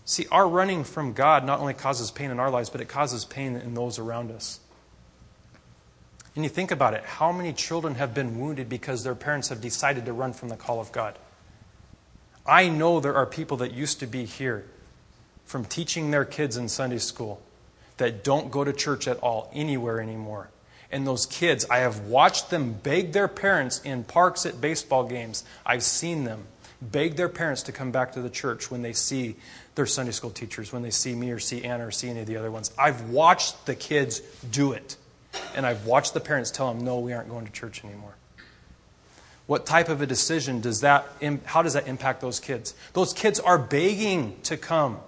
[0.05, 3.25] See, our running from God not only causes pain in our lives, but it causes
[3.25, 4.61] pain in those around us.
[6.37, 9.61] And you think about it how many children have been wounded because their parents have
[9.61, 11.19] decided to run from the call of God?
[12.47, 14.65] I know there are people that used to be here
[15.53, 17.43] from teaching their kids in Sunday school
[17.99, 20.49] that don't go to church at all anywhere anymore.
[20.91, 25.45] And those kids, I have watched them beg their parents in parks at baseball games.
[25.67, 26.45] I've seen them
[26.81, 29.37] beg their parents to come back to the church when they see
[29.75, 32.27] their Sunday school teachers, when they see me or see Anna or see any of
[32.27, 32.73] the other ones.
[32.79, 34.97] I've watched the kids do it.
[35.55, 38.15] And I've watched the parents tell them, no, we aren't going to church anymore.
[39.47, 41.07] What type of a decision does that,
[41.45, 42.75] how does that impact those kids?
[42.95, 44.99] Those kids are begging to come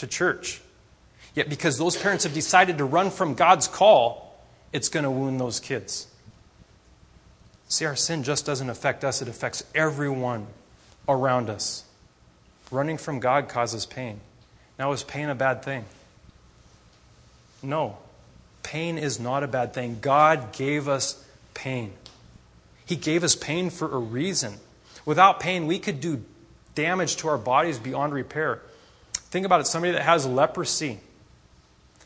[0.00, 0.60] to church.
[1.34, 4.36] Yet because those parents have decided to run from God's call,
[4.72, 6.06] it's going to wound those kids.
[7.68, 10.46] See, our sin just doesn't affect us, it affects everyone
[11.08, 11.84] around us.
[12.70, 14.20] Running from God causes pain.
[14.78, 15.84] Now, is pain a bad thing?
[17.62, 17.98] No.
[18.62, 19.98] Pain is not a bad thing.
[20.00, 21.22] God gave us
[21.54, 21.92] pain.
[22.86, 24.54] He gave us pain for a reason.
[25.04, 26.24] Without pain, we could do
[26.74, 28.60] damage to our bodies beyond repair.
[29.30, 31.00] Think about it somebody that has leprosy.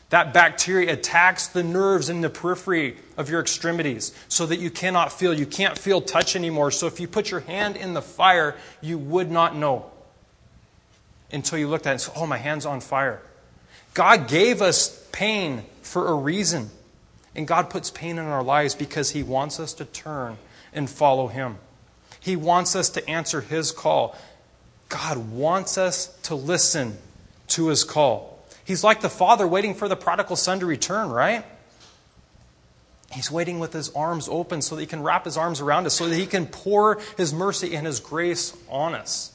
[0.09, 5.11] That bacteria attacks the nerves in the periphery of your extremities so that you cannot
[5.11, 5.33] feel.
[5.33, 6.69] You can't feel touch anymore.
[6.71, 9.91] So if you put your hand in the fire, you would not know
[11.31, 13.21] until you looked at it and said, Oh, my hand's on fire.
[13.95, 16.69] God gave us pain for a reason.
[17.35, 20.37] And God puts pain in our lives because He wants us to turn
[20.71, 21.57] and follow Him.
[22.19, 24.15] He wants us to answer His call.
[24.89, 26.97] God wants us to listen
[27.49, 28.35] to His call.
[28.63, 31.45] He's like the father waiting for the prodigal son to return, right?
[33.11, 35.93] He's waiting with his arms open so that he can wrap his arms around us,
[35.93, 39.31] so that he can pour his mercy and his grace on us.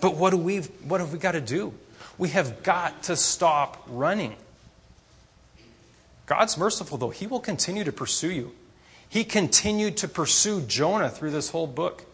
[0.00, 1.74] But what do we what have we got to do?
[2.16, 4.36] We have got to stop running.
[6.26, 7.10] God's merciful, though.
[7.10, 8.52] He will continue to pursue you.
[9.08, 12.04] He continued to pursue Jonah through this whole book.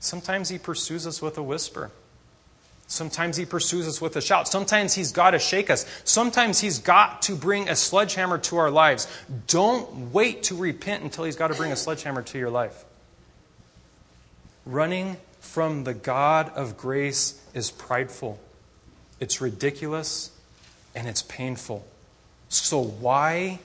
[0.00, 1.90] Sometimes he pursues us with a whisper.
[2.86, 4.46] Sometimes he pursues us with a shout.
[4.46, 5.86] Sometimes he's got to shake us.
[6.04, 9.08] Sometimes he's got to bring a sledgehammer to our lives.
[9.46, 12.84] Don't wait to repent until he's got to bring a sledgehammer to your life.
[14.66, 18.38] Running from the God of grace is prideful,
[19.20, 20.30] it's ridiculous,
[20.94, 21.86] and it's painful.
[22.48, 23.60] So, why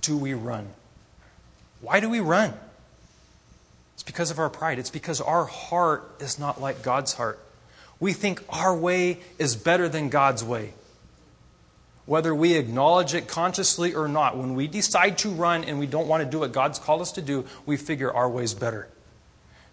[0.00, 0.68] do we run?
[1.80, 2.54] Why do we run?
[3.94, 4.78] It's because of our pride.
[4.78, 7.38] It's because our heart is not like God's heart.
[8.04, 10.74] We think our way is better than God's way.
[12.04, 16.06] Whether we acknowledge it consciously or not, when we decide to run and we don't
[16.06, 18.88] want to do what God's called us to do, we figure our way's better.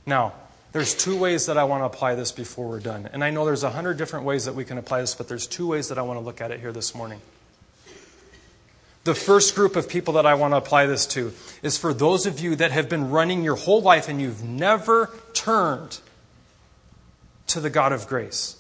[0.06, 0.32] Now,
[0.72, 3.10] there's two ways that I want to apply this before we're done.
[3.12, 5.46] And I know there's a hundred different ways that we can apply this, but there's
[5.46, 7.20] two ways that I want to look at it here this morning.
[9.04, 12.26] The first group of people that I want to apply this to is for those
[12.26, 16.00] of you that have been running your whole life and you've never turned
[17.52, 18.58] to the God of grace.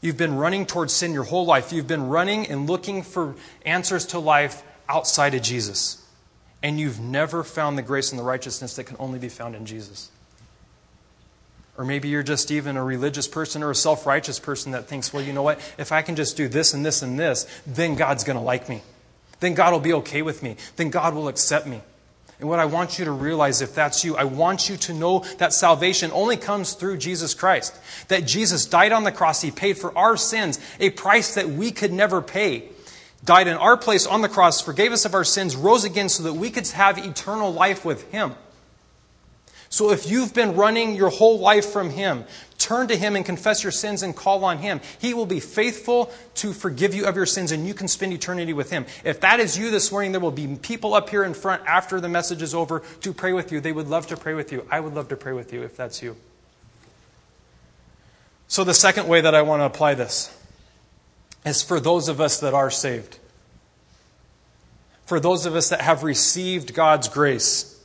[0.00, 1.72] You've been running towards sin your whole life.
[1.72, 3.34] You've been running and looking for
[3.66, 6.04] answers to life outside of Jesus,
[6.62, 9.66] and you've never found the grace and the righteousness that can only be found in
[9.66, 10.10] Jesus.
[11.76, 15.12] Or maybe you're just even a religious person or a self righteous person that thinks,
[15.12, 15.58] well, you know what?
[15.78, 18.68] If I can just do this and this and this, then God's going to like
[18.68, 18.82] me.
[19.40, 20.56] Then God will be okay with me.
[20.76, 21.80] Then God will accept me.
[22.40, 25.20] And what I want you to realize, if that's you, I want you to know
[25.36, 27.78] that salvation only comes through Jesus Christ.
[28.08, 29.42] That Jesus died on the cross.
[29.42, 32.70] He paid for our sins, a price that we could never pay.
[33.26, 36.22] Died in our place on the cross, forgave us of our sins, rose again so
[36.22, 38.32] that we could have eternal life with Him.
[39.68, 42.24] So if you've been running your whole life from Him,
[42.60, 44.80] turn to Him and confess your sins and call on Him.
[45.00, 48.52] He will be faithful to forgive you of your sins and you can spend eternity
[48.52, 48.86] with Him.
[49.02, 52.00] If that is you this morning, there will be people up here in front after
[52.00, 53.60] the message is over to pray with you.
[53.60, 54.66] They would love to pray with you.
[54.70, 56.16] I would love to pray with you if that's you.
[58.46, 60.36] So, the second way that I want to apply this
[61.44, 63.18] is for those of us that are saved,
[65.06, 67.80] for those of us that have received God's grace.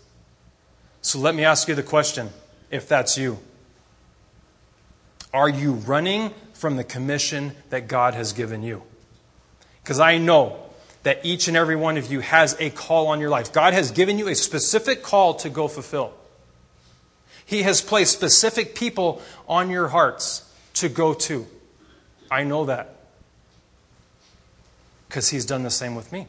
[1.02, 2.30] So let me ask you the question
[2.72, 3.40] if that's you.
[5.36, 8.84] Are you running from the commission that God has given you?
[9.84, 10.58] Because I know
[11.04, 13.52] that each and every one of you has a call on your life.
[13.52, 16.14] God has given you a specific call to go fulfill.
[17.46, 21.46] He has placed specific people on your hearts to go to.
[22.32, 22.96] I know that.
[25.10, 26.28] Because He's done the same with me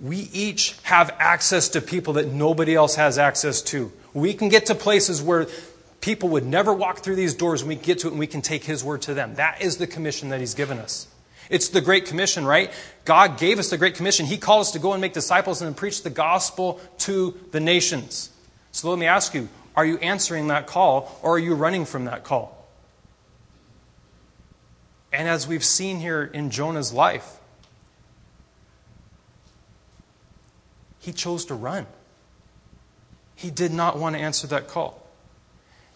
[0.00, 3.92] we each have access to people that nobody else has access to.
[4.12, 5.46] We can get to places where
[6.04, 8.42] people would never walk through these doors, and we get to it and we can
[8.42, 9.36] take His word to them.
[9.36, 11.08] That is the commission that He's given us.
[11.48, 12.70] It's the Great Commission, right?
[13.06, 14.26] God gave us the Great Commission.
[14.26, 18.28] He called us to go and make disciples and preach the gospel to the nations.
[18.70, 22.04] So let me ask you are you answering that call or are you running from
[22.04, 22.68] that call?
[25.10, 27.38] And as we've seen here in Jonah's life,
[30.98, 31.86] He chose to run.
[33.36, 35.03] He did not want to answer that call.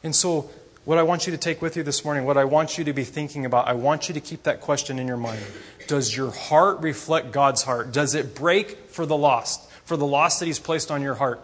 [0.03, 0.51] And so,
[0.85, 2.93] what I want you to take with you this morning, what I want you to
[2.93, 5.43] be thinking about, I want you to keep that question in your mind.
[5.87, 7.93] Does your heart reflect God's heart?
[7.93, 11.43] Does it break for the lost, for the lost that He's placed on your heart?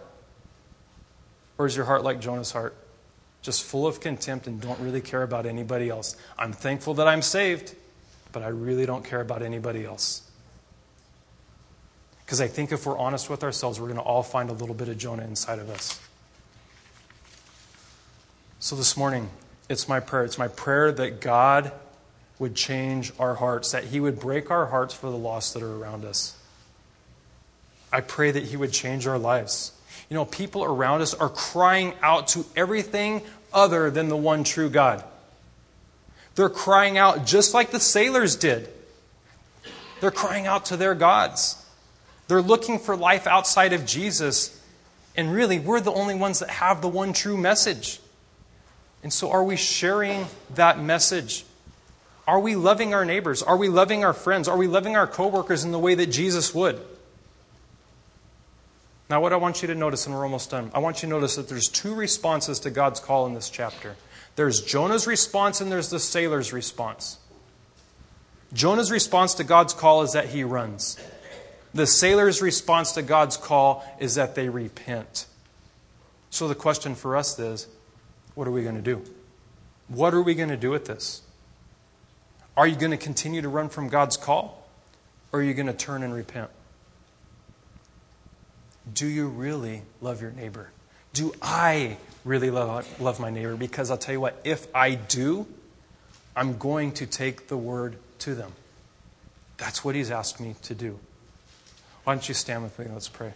[1.57, 2.75] Or is your heart like Jonah's heart?
[3.41, 6.15] Just full of contempt and don't really care about anybody else.
[6.37, 7.75] I'm thankful that I'm saved,
[8.31, 10.29] but I really don't care about anybody else.
[12.25, 14.73] Because I think if we're honest with ourselves, we're going to all find a little
[14.73, 15.99] bit of Jonah inside of us.
[18.65, 19.29] So this morning,
[19.69, 20.23] it's my prayer.
[20.23, 21.71] It's my prayer that God
[22.39, 25.71] would change our hearts, that He would break our hearts for the lost that are
[25.71, 26.35] around us.
[27.93, 29.71] I pray that He would change our lives.
[30.09, 33.21] You know, people around us are crying out to everything
[33.53, 35.03] other than the one true God.
[36.33, 38.67] They're crying out just like the sailors did.
[40.01, 41.63] They're crying out to their gods.
[42.27, 44.59] They're looking for life outside of Jesus.
[45.15, 47.99] And really, we're the only ones that have the one true message.
[49.05, 50.25] And so, are we sharing
[50.55, 51.45] that message?
[52.27, 53.43] Are we loving our neighbors?
[53.43, 54.47] Are we loving our friends?
[54.47, 56.81] Are we loving our coworkers in the way that Jesus would?
[59.07, 61.13] Now, what I want you to notice, and we're almost done, I want you to
[61.13, 63.95] notice that there's two responses to God's call in this chapter.
[64.37, 67.19] There's Jonah's response and there's the sailor's response.
[68.53, 70.97] Jonah's response to God's call is that he runs.
[71.75, 75.27] The sailor's response to God's call is that they repent.
[76.31, 77.67] So the question for us is
[78.35, 79.01] what are we going to do?
[79.87, 81.21] What are we going to do with this?
[82.57, 84.67] Are you going to continue to run from God's call?
[85.31, 86.49] Or are you going to turn and repent?
[88.93, 90.69] Do you really love your neighbor?
[91.13, 93.55] Do I really love, love my neighbor?
[93.55, 95.47] Because I'll tell you what, if I do,
[96.35, 98.53] I'm going to take the word to them.
[99.57, 100.99] That's what he's asked me to do.
[102.03, 102.85] Why don't you stand with me?
[102.91, 103.33] Let's pray.